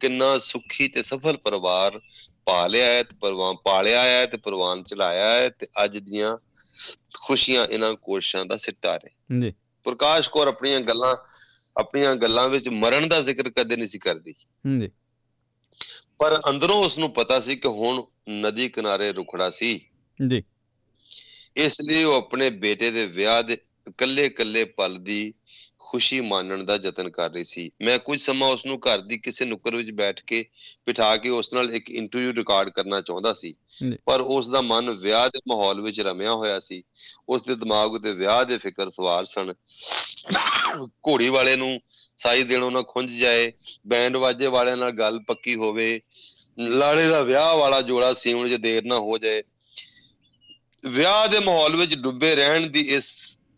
ਕਿੰਨਾ 0.00 0.38
ਸੁਖੀ 0.38 0.88
ਤੇ 0.88 1.02
ਸਫਲ 1.02 1.36
ਪਰਿਵਾਰ 1.36 2.00
ਪਾਲਿਆ 2.44 2.86
ਹੈ 2.86 3.02
ਤੇ 3.02 3.16
ਪਰਵਾਨ 3.20 3.54
ਪਾਲਿਆ 3.64 4.02
ਹੈ 4.02 4.26
ਤੇ 4.26 4.36
ਪਰਵਾਨ 4.36 4.82
ਚਲਾਇਆ 4.82 5.30
ਹੈ 5.30 5.48
ਤੇ 5.48 5.66
ਅੱਜ 5.84 5.98
ਦੀਆਂ 5.98 6.36
ਖੁਸ਼ੀਆਂ 7.14 7.66
ਇਹਨਾਂ 7.66 7.94
ਕੋਸ਼ਿਸ਼ਾਂ 7.94 8.44
ਦਾ 8.44 8.56
ਸਿੱਟਾ 8.56 8.98
ਨੇ। 9.04 9.40
ਜੀ। 9.40 9.52
ਪ੍ਰਕਾਸ਼ 9.84 10.30
ਕੌਰ 10.30 10.48
ਆਪਣੀਆਂ 10.48 10.80
ਗੱਲਾਂ 10.80 11.16
ਆਪਣੀਆਂ 11.76 12.16
ਗੱਲਾਂ 12.16 12.48
ਵਿੱਚ 12.48 12.68
ਮਰਨ 12.68 13.08
ਦਾ 13.08 13.20
ਜ਼ਿਕਰ 13.20 13.50
ਕਦੇ 13.50 13.76
ਨਹੀਂ 13.76 13.88
ਸੀ 13.88 13.98
ਕਰਦੀ। 13.98 14.34
ਜੀ। 14.80 14.90
ਪਰ 16.18 16.40
ਅੰਦਰੋਂ 16.50 16.84
ਉਸ 16.84 16.98
ਨੂੰ 16.98 17.10
ਪਤਾ 17.10 17.40
ਸੀ 17.40 17.56
ਕਿ 17.56 17.68
ਹੁਣ 17.68 18.04
ਨਦੀ 18.30 18.68
ਕਿਨਾਰੇ 18.68 19.12
ਰੁਖੜਾ 19.12 19.50
ਸੀ। 19.50 19.80
ਜੀ। 20.28 20.42
ਇਸ 21.56 21.80
ਲਈ 21.80 22.04
ਉਹ 22.04 22.14
ਆਪਣੇ 22.14 22.50
ਬੇਟੇ 22.50 22.90
ਦੇ 22.90 23.06
ਵਿਆਹ 23.06 23.42
ਦੇ 23.42 23.54
ਇਕੱਲੇ 23.88 24.26
ਇਕੱਲੇ 24.26 24.64
ਪਲ 24.64 24.96
ਦੀ 24.96 25.34
ਖੁਸ਼ੀ 25.78 26.20
ਮਾਣਨ 26.20 26.66
ਦਾ 26.66 26.78
ਯਤਨ 26.84 27.10
ਕਰ 27.10 27.30
ਰਹੀ 27.30 27.44
ਸੀ। 27.44 27.70
ਮੈਂ 27.82 27.98
ਕੁਝ 27.98 28.20
ਸਮਾਂ 28.20 28.48
ਉਸ 28.48 28.66
ਨੂੰ 28.66 28.78
ਘਰ 28.78 28.98
ਦੀ 28.98 29.18
ਕਿਸੇ 29.18 29.44
ਨੁੱਕਰ 29.44 29.76
ਵਿੱਚ 29.76 29.90
ਬੈਠ 29.90 30.24
ਕੇ 30.24 30.44
ਬਿਠਾ 30.86 31.16
ਕੇ 31.16 31.28
ਉਸ 31.28 31.54
ਨਾਲ 31.54 31.70
ਇੱਕ 31.70 31.90
ਇੰਟਰਵਿਊ 31.90 32.32
ਰਿਕਾਰਡ 32.32 32.68
ਕਰਨਾ 32.68 33.00
ਚਾਹੁੰਦਾ 33.00 33.32
ਸੀ। 33.32 33.54
ਪਰ 34.04 34.20
ਉਸ 34.20 34.48
ਦਾ 34.48 34.60
ਮਨ 34.60 34.90
ਵਿਆਹ 34.90 35.28
ਦੇ 35.28 35.40
ਮਾਹੌਲ 35.48 35.80
ਵਿੱਚ 35.80 36.00
ਰਮਿਆ 36.00 36.32
ਹੋਇਆ 36.32 36.60
ਸੀ। 36.60 36.82
ਉਸ 37.28 37.42
ਦੇ 37.42 37.54
ਦਿਮਾਗ 37.54 37.92
ਉਤੇ 37.92 38.12
ਵਿਆਹ 38.12 38.44
ਦੇ 38.44 38.58
ਫਿਕਰ 38.58 38.90
ਸਵਾਰ 38.90 39.24
ਸਨ। 39.24 39.52
ਘੋੜੀ 40.82 41.28
ਵਾਲੇ 41.28 41.56
ਨੂੰ 41.56 41.80
ਸਾਈ 42.16 42.42
ਦੇਣੋਂ 42.42 42.70
ਨਾ 42.70 42.82
ਖੁੰਝ 42.82 43.10
ਜਾਏ 43.10 43.52
ਬੈਂਡ 43.86 44.16
ਵਾਜੇ 44.16 44.46
ਵਾਲਿਆਂ 44.46 44.76
ਨਾਲ 44.76 44.90
ਗੱਲ 44.90 45.20
ਪੱਕੀ 45.20 45.54
ਹੋਵੇ 45.54 46.00
ਲਾੜੇ 46.58 47.08
ਦਾ 47.08 47.22
ਵਿਆਹ 47.22 47.56
ਵਾਲਾ 47.56 47.80
ਜੋੜਾ 47.80 48.14
ਸੀਵਣ 48.14 48.48
'ਚ 48.48 48.52
ਦੇਰ 48.52 48.84
ਨਾ 48.84 48.98
ਹੋ 48.98 49.18
ਜਾਏ। 49.18 49.42
ਵਿਆਹ 50.86 51.28
ਦੇ 51.28 51.40
ਮਾਹੌਲ 51.40 51.76
ਵਿੱਚ 51.76 51.94
ਡੁੱਬੇ 51.94 52.36
ਰਹਿਣ 52.36 52.66
ਦੀ 52.66 52.80
ਇਸ 52.80 53.04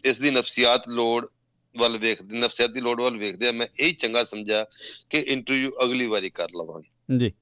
ਇਸ 0.04 0.18
ਦੀ 0.18 0.30
ਨਫਸੀਆਤ 0.30 0.88
ਲੋੜ 0.88 1.28
ਵੱਲ 1.76 1.98
ਵੇਖਦੇ 1.98 2.38
ਨਫਸੀਆਤ 2.38 2.70
ਦੀ 2.70 2.80
ਲੋੜ 2.80 3.02
ਵੱਲ 3.02 3.16
ਵੇਖਦੇ 3.16 3.48
ਆ। 3.48 3.52
ਮੈਂ 3.52 3.66
ਇਹ 3.80 3.94
ਚੰਗਾ 3.94 4.24
ਸਮਝਿਆ 4.24 4.66
ਕਿ 5.10 5.18
ਇੰਟਰਵਿਊ 5.18 5.70
ਅਗਲੀ 5.84 6.06
ਵਾਰੀ 6.06 6.30
ਕਰ 6.30 6.48
ਲਵਾਂਗੇ। 6.50 7.18
ਜੀ। 7.18 7.32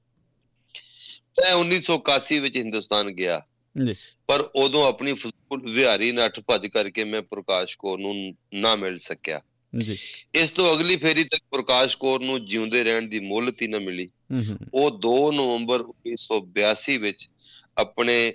ਮੈਂ 1.41 1.55
1981 1.55 2.39
ਵਿੱਚ 2.39 2.57
ਹਿੰਦੁਸਤਾਨ 2.57 3.11
ਗਿਆ। 3.11 3.41
ਜੀ। 3.85 3.95
ਪਰ 4.27 4.49
ਉਦੋਂ 4.55 4.87
ਆਪਣੀ 4.87 5.13
ਫਜ਼ੂਲ 5.13 5.73
ਵਿਹਾਰੀ 5.73 6.11
ਨੱਠ 6.11 6.39
ਭੱਜ 6.39 6.67
ਕਰਕੇ 6.67 7.03
ਮੈਂ 7.03 7.21
ਪ੍ਰਕਾਸ਼ 7.21 7.77
ਕੌਰ 7.77 7.99
ਨੂੰ 7.99 8.35
ਨਾ 8.53 8.75
ਮਿਲ 8.75 8.97
ਸਕਿਆ। 8.97 9.41
ਜੀ। 9.77 9.97
ਇਸ 10.35 10.51
ਤੋਂ 10.51 10.75
ਅਗਲੀ 10.75 10.97
ਫੇਰੀ 10.97 11.23
ਤੱਕ 11.23 11.41
ਪ੍ਰਕਾਸ਼ 11.51 11.97
ਕੌਰ 11.97 12.19
ਨੂੰ 12.19 12.45
ਜਿਉਂਦੇ 12.45 12.83
ਰਹਿਣ 12.83 13.01
ਦੀ 13.01 13.19
ਮੁਹਲਤ 13.19 13.61
ਹੀ 13.61 13.67
ਨਾ 13.67 13.79
ਮਿਲੀ। 13.79 14.09
ਉਹ 14.73 14.91
2 14.91 15.31
ਨਵੰਬਰ 15.31 15.79
1982 15.79 16.97
ਵਿੱਚ 16.97 17.29
ਆਪਣੇ 17.77 18.33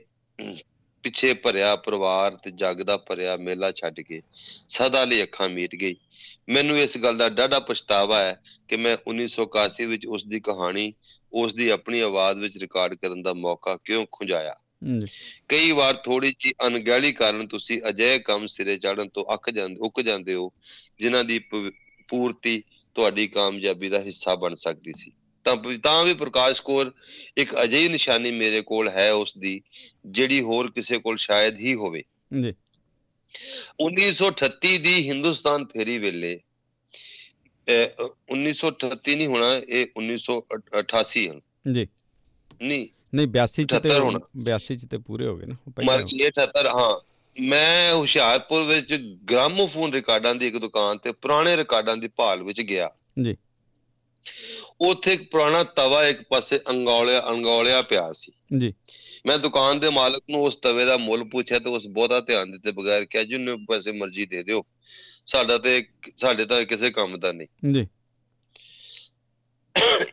ਪਿੱਛੇ 1.02 1.34
ਭਰਿਆ 1.34 1.76
ਪਰਿਵਾਰ 1.76 2.34
ਤੇ 2.34 2.50
ਜੱਗ 2.50 2.76
ਦਾ 2.76 2.96
ਭਰਿਆ 2.96 3.36
ਮੇਲਾ 3.36 3.72
ਛੱਡ 3.72 4.00
ਕੇ 4.00 4.22
ਸਦਾ 4.68 5.04
ਲਈ 5.04 5.22
ਅੱਖਾਂ 5.22 5.48
ਮੀਟ 5.48 5.74
ਗਈ। 5.74 5.96
ਮੈਨੂੰ 6.48 6.78
ਇਸ 6.78 6.98
ਗੱਲ 6.98 7.18
ਦਾ 7.18 7.28
ਡਾਢਾ 7.28 7.58
ਪਛਤਾਵਾ 7.58 8.18
ਹੈ 8.18 8.40
ਕਿ 8.68 8.76
ਮੈਂ 8.76 8.96
1981 9.08 9.84
ਵਿੱਚ 9.84 10.06
ਉਸ 10.06 10.24
ਦੀ 10.24 10.40
ਕਹਾਣੀ 10.40 10.92
ਉਸ 11.32 11.54
ਦੀ 11.54 11.68
ਆਪਣੀ 11.68 12.00
ਆਵਾਜ਼ 12.00 12.38
ਵਿੱਚ 12.38 12.58
ਰਿਕਾਰਡ 12.58 12.94
ਕਰਨ 12.94 13.22
ਦਾ 13.22 13.34
ਮੌਕਾ 13.34 13.78
ਕਿਉਂ 13.84 14.06
ਖੁੰਝਾਇਆ? 14.12 14.54
ਕਈ 15.48 15.72
ਵਾਰ 15.72 15.94
ਥੋੜੀ 15.94 16.34
ਜੀ 16.38 16.52
ਅਣਗਹਿਲੀ 16.66 17.12
ਕਾਰਨ 17.12 17.46
ਤੁਸੀਂ 17.46 17.82
ਅਜਿਹੇ 17.88 18.18
ਕੰਮ 18.18 18.46
ਸਿਰੇ 18.46 18.76
ਚੜਨ 18.78 19.08
ਤੋਂ 19.08 19.34
ਅੱਕ 19.34 19.50
ਜਾਂਦੇ 19.50 19.76
ਉੱਕ 19.80 20.00
ਜਾਂਦੇ 20.00 20.34
ਹੋ 20.34 20.52
ਜਿਨ੍ਹਾਂ 20.98 21.24
ਦੀ 21.24 21.38
ਪੂਰਤੀ 22.08 22.62
ਤੁਹਾਡੀ 22.94 23.26
ਕਾਮਯਾਬੀ 23.26 23.88
ਦਾ 23.88 24.00
ਹਿੱਸਾ 24.00 24.34
ਬਣ 24.34 24.54
ਸਕਦੀ 24.54 24.92
ਸੀ। 24.96 25.10
ਤਾਂ 25.44 25.56
ਤਾਂ 25.82 26.04
ਵੀ 26.04 26.14
ਪ੍ਰਕਾਸ਼ 26.14 26.62
ਕੌਰ 26.62 26.92
ਇੱਕ 27.36 27.62
ਅਜਿਹੀ 27.62 27.88
ਨਿਸ਼ਾਨੀ 27.88 28.30
ਮੇਰੇ 28.30 28.60
ਕੋਲ 28.60 28.88
ਹੈ 28.88 29.12
ਉਸ 29.12 29.38
ਦੀ 29.38 29.60
ਜਿਹੜੀ 30.06 30.40
ਹੋਰ 30.40 30.70
ਕਿਸੇ 30.70 30.98
ਕੋਲ 30.98 31.16
ਸ਼ਾਇਦ 31.16 31.58
ਹੀ 31.58 31.74
ਹੋਵੇ। 31.74 32.02
ਜੀ। 32.40 32.54
1938 33.80 34.78
ਦੀ 34.78 35.08
ਹਿੰਦੁਸਤਾਨ 35.08 35.64
ਫੇਰੀ 35.64 35.98
ਵੇਲੇ 35.98 36.40
ਅਹ, 37.68 38.08
1938 38.28 39.14
ਨਹੀਂ 39.16 39.26
ਹੋਣਾ 39.26 39.62
ਇਹ 39.68 39.86
1988 39.96 41.28
ਹੈ 41.28 41.40
ਜੀ। 41.72 41.86
ਨਹੀਂ 42.62 42.88
ਨਹੀਂ 43.14 43.26
82 43.26 43.64
ਚ 43.64 43.74
ਤੇ 43.74 43.88
78 43.88 43.98
ਹੋਣਾ। 43.98 44.20
82 44.56 44.74
ਚ 44.74 44.86
ਤੇ 44.90 44.98
ਪੂਰੇ 44.98 45.26
ਹੋ 45.26 45.36
ਗਏ 45.36 45.46
ਨਾ 45.46 45.72
ਮਰ 45.84 46.02
ਗਈ 46.02 46.26
78 46.26 46.66
ਹਾਂ। 46.66 47.14
ਮੈਂ 47.40 47.94
ਹੁਸ਼ਿਆਰਪੁਰ 47.94 48.62
ਵਿੱਚ 48.62 48.94
ਗ੍ਰਾਮੋਫੋਨ 49.30 49.92
ਰਿਕਾਰਡਾਂ 49.92 50.34
ਦੀ 50.34 50.46
ਇੱਕ 50.46 50.58
ਦੁਕਾਨ 50.58 50.98
ਤੇ 50.98 51.12
ਪੁਰਾਣੇ 51.12 51.56
ਰਿਕਾਰਡਾਂ 51.56 51.96
ਦੀ 51.96 52.08
ਭਾਲ 52.08 52.42
ਵਿੱਚ 52.42 52.60
ਗਿਆ। 52.60 52.90
ਜੀ। 53.22 53.36
ਉੱਥੇ 54.80 55.12
ਇੱਕ 55.12 55.30
ਪੁਰਾਣਾ 55.30 55.64
ਤਵਾ 55.64 56.06
ਇੱਕ 56.06 56.22
ਪਾਸੇ 56.22 56.60
ਅੰਗੌਲਿਆ 56.68 57.22
ਅੰਗੌਲਿਆ 57.28 57.82
ਪਿਆ 57.82 58.12
ਸੀ। 58.12 58.32
ਜੀ। 58.58 58.74
ਮੈਂ 59.26 59.38
ਦੁਕਾਨ 59.38 59.80
ਦੇ 59.80 59.90
ਮਾਲਕ 59.90 60.22
ਨੂੰ 60.30 60.42
ਉਸ 60.42 60.56
ਤਵੇ 60.56 60.84
ਦਾ 60.84 60.96
ਮੁੱਲ 60.96 61.24
ਪੁੱਛਿਆ 61.24 61.58
ਤੇ 61.58 61.70
ਉਸ 61.70 61.86
ਬਹੁਤਾ 61.86 62.20
ਧਿਆਨ 62.20 62.50
ਦਿੱਤੇ 62.50 62.72
ਬਗੈਰ 62.72 63.04
ਕਿਹਾ 63.04 63.22
ਜਿੰਨੇ 63.22 63.56
ਪੈਸੇ 63.56 63.92
ਮਰਜ਼ੀ 63.92 64.26
ਦੇ 64.26 64.42
ਦਿਓ। 64.42 64.64
ਸਾਡਾ 65.26 65.58
ਤੇ 65.58 65.86
ਸਾਡੇ 66.16 66.44
ਤਾਂ 66.44 66.62
ਕਿਸੇ 66.62 66.90
ਕੰਮ 66.90 67.16
ਦਾ 67.16 67.32
ਨਹੀਂ। 67.32 67.72
ਜੀ। 67.72 67.86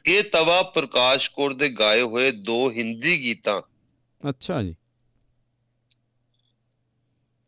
ਇਹ 0.05 0.23
ਤਵਾ 0.23 0.63
ਪ੍ਰਕਾਸ਼ 0.63 1.31
ਕੌਰ 1.31 1.53
ਦੇ 1.53 1.69
ਗਾਏ 1.69 2.01
ਹੋਏ 2.01 2.31
ਦੋ 2.31 2.71
ਹਿੰਦੀ 2.71 3.21
ਗੀਤਾਂ। 3.21 3.61
ਅੱਛਾ 4.29 4.63
ਜੀ। 4.63 4.75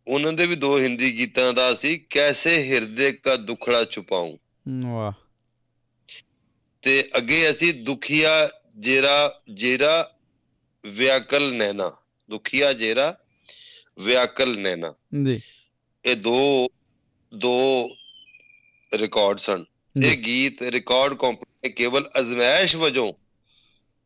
ਉਹਨਾਂ 0.08 0.34
ਦੇ 0.34 0.48
ਵੀ 0.48 0.56
ਦੋ 0.56 0.80
ਹਿੰਦੀ 0.80 1.18
ਗੀਤਾਂ 1.18 1.54
ਦਾ 1.54 1.76
ਸੀ 1.76 1.98
ਕੈਸੇ 1.98 2.64
ਹਿਰਦੇ 2.64 3.12
ਕਾ 3.12 3.36
ਦੁਖੜਾ 3.36 3.84
ਛੁਪਾਉਂ 3.84 4.38
ਵਾਹ। 4.86 5.12
ਤੇ 6.82 7.10
ਅੱਗੇ 7.18 7.52
ਅਸੀਂ 7.52 7.74
ਦੁਖੀਆ 7.74 8.50
ਜੇਰਾ 8.80 9.42
ਜੇਰਾ 9.54 10.18
ਵਿਆਕਲ 10.86 11.54
ਨੈਣਾ 11.54 11.98
ਦੁਖੀਆ 12.30 12.74
ਜੇਰਾ 12.74 13.18
ਵਿਆਕਲ 14.00 14.60
ਨੈਣਾ 14.60 14.94
ਜੀ। 15.24 15.42
ਇਹ 16.06 16.16
ਦੋ 16.16 16.68
ਦੋ 17.36 17.90
ਰਿਕਾਰਡ 18.94 19.38
ਸਨ। 19.38 19.66
ਇਹ 20.02 20.18
ਗੀਤ 20.18 20.62
ਰਿਕਾਰਡ 20.62 21.14
ਕੰਪਨੀ 21.14 21.58
ਨੇ 21.64 21.70
ਕੇਵਲ 21.70 22.12
ਅਜ਼ਮਾਇਸ਼ 22.20 22.76
ਵਜੋਂ 22.76 23.14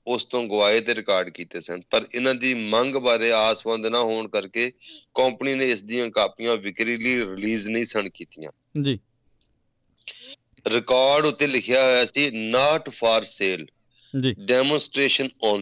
ਉਸ 0.07 0.25
ਤੋਂ 0.25 0.43
ਗਵਾਏ 0.43 0.79
ਤੇ 0.79 0.95
ਰਿਕਾਰਡ 0.95 1.29
ਕੀਤੇ 1.29 1.61
ਸਨ। 1.61 1.81
ਪਰ 1.81 2.07
ਇਹਨਾਂ 2.15 2.35
ਦੀ 2.35 2.53
ਮੰਗ 2.53 2.95
ਬਾਰੇ 2.95 3.31
ਆਸਵੰਦ 3.31 3.85
ਨਾ 3.85 3.99
ਹੋਣ 3.99 4.27
ਕਰਕੇ 4.27 4.71
ਕੰਪਨੀ 5.15 5.55
ਨੇ 5.55 5.71
ਇਸ 5.71 5.81
ਦੀਆਂ 5.81 6.09
ਕਾਪੀਆਂ 6.09 6.55
ਵਿਕਰੀ 6.55 6.97
ਲਈ 6.97 7.19
ਰਿਲੀਜ਼ 7.19 7.69
ਨਹੀਂ 7.69 7.85
ਸਨ 7.85 8.09
ਕੀਤੀਆਂ। 8.09 8.51
ਜੀ। 8.81 8.99
ਰਿਕਾਰਡ 10.67 11.25
ਉੱਤੇ 11.25 11.47
ਲਿਖਿਆ 11.47 11.83
ਹੋਇਆ 11.83 12.05
ਸੀ 12.05 12.31
ਨਾਟ 12.31 12.89
ਫਾਰ 12.89 13.25
ਸੇਲ 13.25 13.67
ਜੀ। 14.21 14.35
ਡੈਮੋਨਸਟ੍ਰੇਸ਼ਨ 14.39 15.29
ਔਨ 15.43 15.61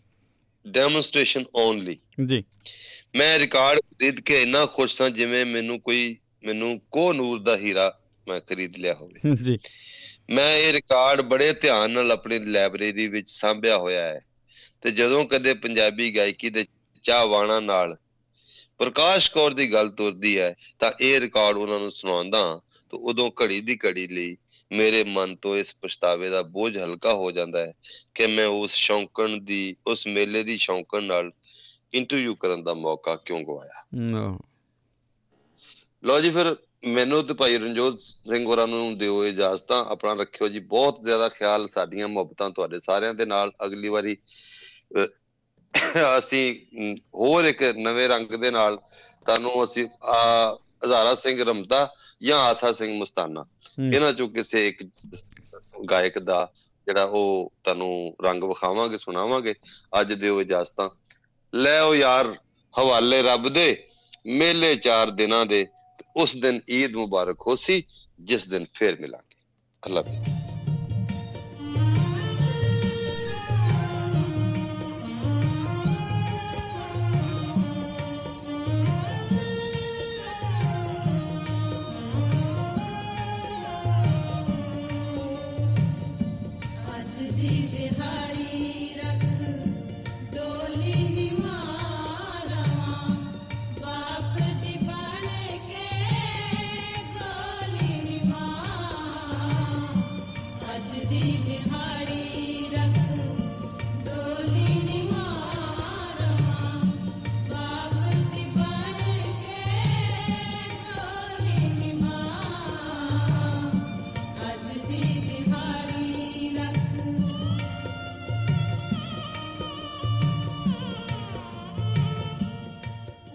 ਡੈਮੋਨਸਟ੍ਰੇਸ਼ਨ 0.68 1.46
ਓਨਲੀ 1.56 1.98
ਜੀ। 2.26 2.44
ਮੈਂ 3.16 3.40
ਰਿਕਾਰਡ 3.40 3.80
ਖਰੀਦ 3.80 4.20
ਕੇ 4.20 4.42
ਇੰਨਾ 4.42 4.66
ਖੁਸ਼ 4.66 4.96
ਸਾਂ 4.96 5.10
ਜਿਵੇਂ 5.10 5.46
ਮੈਨੂੰ 5.46 5.82
ਕੋਈ 5.82 6.18
ਮੈਨੂੰ 6.44 6.82
ਕੋ 6.92 7.14
ਨੂਰ 7.14 7.40
ਦਾ 7.40 7.58
ਹੀਰਾ 7.58 8.00
ਮੈਂ 8.28 8.40
ਖਰੀਦ 8.40 8.78
ਲਿਆ 8.78 8.94
ਹੋਵੇ। 8.94 9.36
ਜੀ। 9.44 9.60
ਮੈਂ 10.30 10.58
ਇਹ 10.58 10.74
ਰਿਕਾਰਡ 10.74 11.22
ਬੜੇ 11.22 11.54
ਧਿਆਨ 11.54 11.92
ਨਾਲ 11.92 12.12
ਆਪਣੀ 12.12 12.40
ਲਾਇਬ੍ਰੇਰੀ 12.40 13.08
ਵਿੱਚ 13.08 13.30
ਸਾਂਭਿਆ 13.30 13.78
ਹੋਇਆ 13.78 14.08
ਹੈ 14.08 14.22
ਤੇ 14.82 14.92
ਜਦੋਂ 14.92 15.26
ਕਦੇ 15.26 15.54
ਪੰਜਾਬੀ 15.54 16.18
ਗਾਇਕੀ 16.18 16.50
ਦੇ 16.50 16.66
ਚਾਹਵਾਨਾਂ 17.04 17.62
ਨਾਲ 17.62 17.98
ਪ੍ਰਕਾਸ਼ 18.78 19.32
ਕੌਰ 19.32 19.54
ਦੀ 19.54 19.74
ਗੱਲ 19.74 19.90
ਤੁਰਦੀ 19.90 20.40
ਹੈ 20.40 20.56
ਤਾਂ 20.80 20.92
ਇਹ 21.02 21.20
ਰਿਕਾਰਡ 21.22 21.58
ਉਹਨਾਂ 21.58 21.80
ਨੂੰ 21.80 21.92
ਸੁਣਾਉਂਦਾ 21.92 22.62
ਤਾਂ 22.90 23.00
ਉਦੋਂ 23.00 23.32
ਘੜੀ 23.44 23.62
ਦੀ 23.62 23.78
ਘੜੀ 23.86 24.08
ਲਈ 24.08 24.38
ਮੇਰੇ 24.72 25.04
ਮਨ 25.04 25.36
ਤੋਂ 25.36 25.56
ਇਸ 25.58 25.76
ਪਛਤਾਵੇ 25.82 26.30
ਦਾ 26.30 26.42
ਬੋਝ 26.42 26.78
ਹਲਕਾ 26.78 27.14
ਹੋ 27.14 27.32
ਜਾਂਦਾ 27.32 27.66
ਹੈ 27.66 27.74
ਕਿ 28.14 28.28
ਮੈਂ 28.28 28.48
ਉਸ 28.48 28.72
ਸ਼ੌਂਕਣ 28.72 29.38
ਦੀ 29.38 29.76
ਉਸ 29.88 30.08
ਮੇਲੇ 30.08 30.44
ਦੀ 30.44 30.58
ਸ਼ੌਂਕਣ 30.58 31.04
ਨਾਲ 31.04 31.32
ਇੰਟਰਵਿਊ 31.94 32.36
ਕਰਨ 32.36 32.64
ਦਾ 32.64 32.74
ਮੌਕਾ 32.74 33.16
ਕਿਉਂ 33.16 33.42
ਗਵਾਇਆ। 33.42 33.84
ਲਓ 36.04 36.20
ਜੀ 36.22 36.30
ਫਿਰ 36.30 36.56
ਮੈਨੂੰ 36.86 37.24
ਤੇ 37.24 37.34
ਭਾਈ 37.34 37.58
ਰਣਜੋਤ 37.58 38.00
ਸਿੰਘ 38.02 38.46
ਹੋਰਾਂ 38.46 38.68
ਨੂੰ 38.68 38.98
ਦਿਓ 38.98 39.26
ਇਜਾਜ਼ਤਾਂ। 39.26 39.86
ਆਪਣਾ 39.86 40.14
ਰੱਖਿਓ 40.14 40.48
ਜੀ। 40.48 40.60
ਬਹੁਤ 40.60 41.02
ਜ਼ਿਆਦਾ 41.02 41.30
ਖਿਆਲ 41.30 41.68
ਸਾਡੀਆਂ 41.68 42.08
ਮੁਹੱਬਤਾਂ 42.08 42.50
ਤੁਹਾਡੇ 42.50 42.80
ਸਾਰਿਆਂ 42.80 43.14
ਦੇ 43.14 43.26
ਨਾਲ। 43.26 43.52
ਅਗਲੀ 43.66 43.88
ਵਾਰੀ 43.88 44.18
ਅਸੀਂ 46.20 46.44
ਹੋਰ 47.16 47.46
ਇੱਕ 47.46 47.64
ਨਵੇਂ 47.64 48.08
ਰੰਗ 48.10 48.28
ਦੇ 48.28 48.52
ਨਾਲ 48.52 48.78
ਤੁਹਾਨੂੰ 49.26 49.64
ਅਸੀਂ 49.64 49.88
ਆ 50.04 50.52
ਹਜ਼ਾਰਾ 50.86 51.16
ਸਿੰਘ 51.16 51.44
ਰਮਤਾ 51.44 51.94
ਜਾਂ 52.24 52.40
ਆਸਾ 52.40 52.72
ਸਿੰਘ 52.72 52.98
ਮਸਤਾਨਾ। 53.00 53.46
ਇਹਨਾਂ 53.94 54.14
ਚੋਂ 54.14 54.30
ਕਿਸੇ 54.30 54.68
ਇੱਕ 54.68 54.84
ਗਾਇਕ 55.90 56.20
ਦਾ 56.20 56.52
ਜਿਹੜਾ 56.88 57.04
ਉਹ 57.04 57.52
ਤੁਹਾਨੂੰ 57.64 58.16
ਰੰਗ 58.24 58.44
ਵਿਖਾਵਾਂਗੇ 58.44 58.98
ਸੁਣਾਵਾਂਗੇ। 58.98 59.54
ਅੱਜ 60.02 60.14
ਦਿਓ 60.14 60.42
ਇਜਾਜ਼ਤਾਂ। 60.42 60.90
ਲੈ 61.56 61.82
ਉਹ 61.82 61.96
ਯਾਰ 61.96 62.36
ਹਵਾਲੇ 62.80 63.22
ਰੱਬ 63.24 63.50
ਦੇ। 63.50 63.88
ਮੇਲੇ 64.26 64.76
ਚਾਰ 64.76 65.10
ਦਿਨਾਂ 65.10 65.46
ਦੇ। 65.46 65.68
ਉਸ 66.16 66.36
ਦਿਨ 66.36 66.62
ਈਦ 66.70 66.96
ਮੁਬਾਰਕ 66.96 67.38
ਹੋਸੀ 67.48 67.84
ਜਿਸ 68.20 68.48
ਦਿਨ 68.48 68.66
ਫੇਰ 68.74 69.00
ਮਿਲਾਂਗੇ। 69.02 69.36
ਅੱਲਾ 69.86 70.02
ਹਾਫਿਜ਼। 70.02 70.35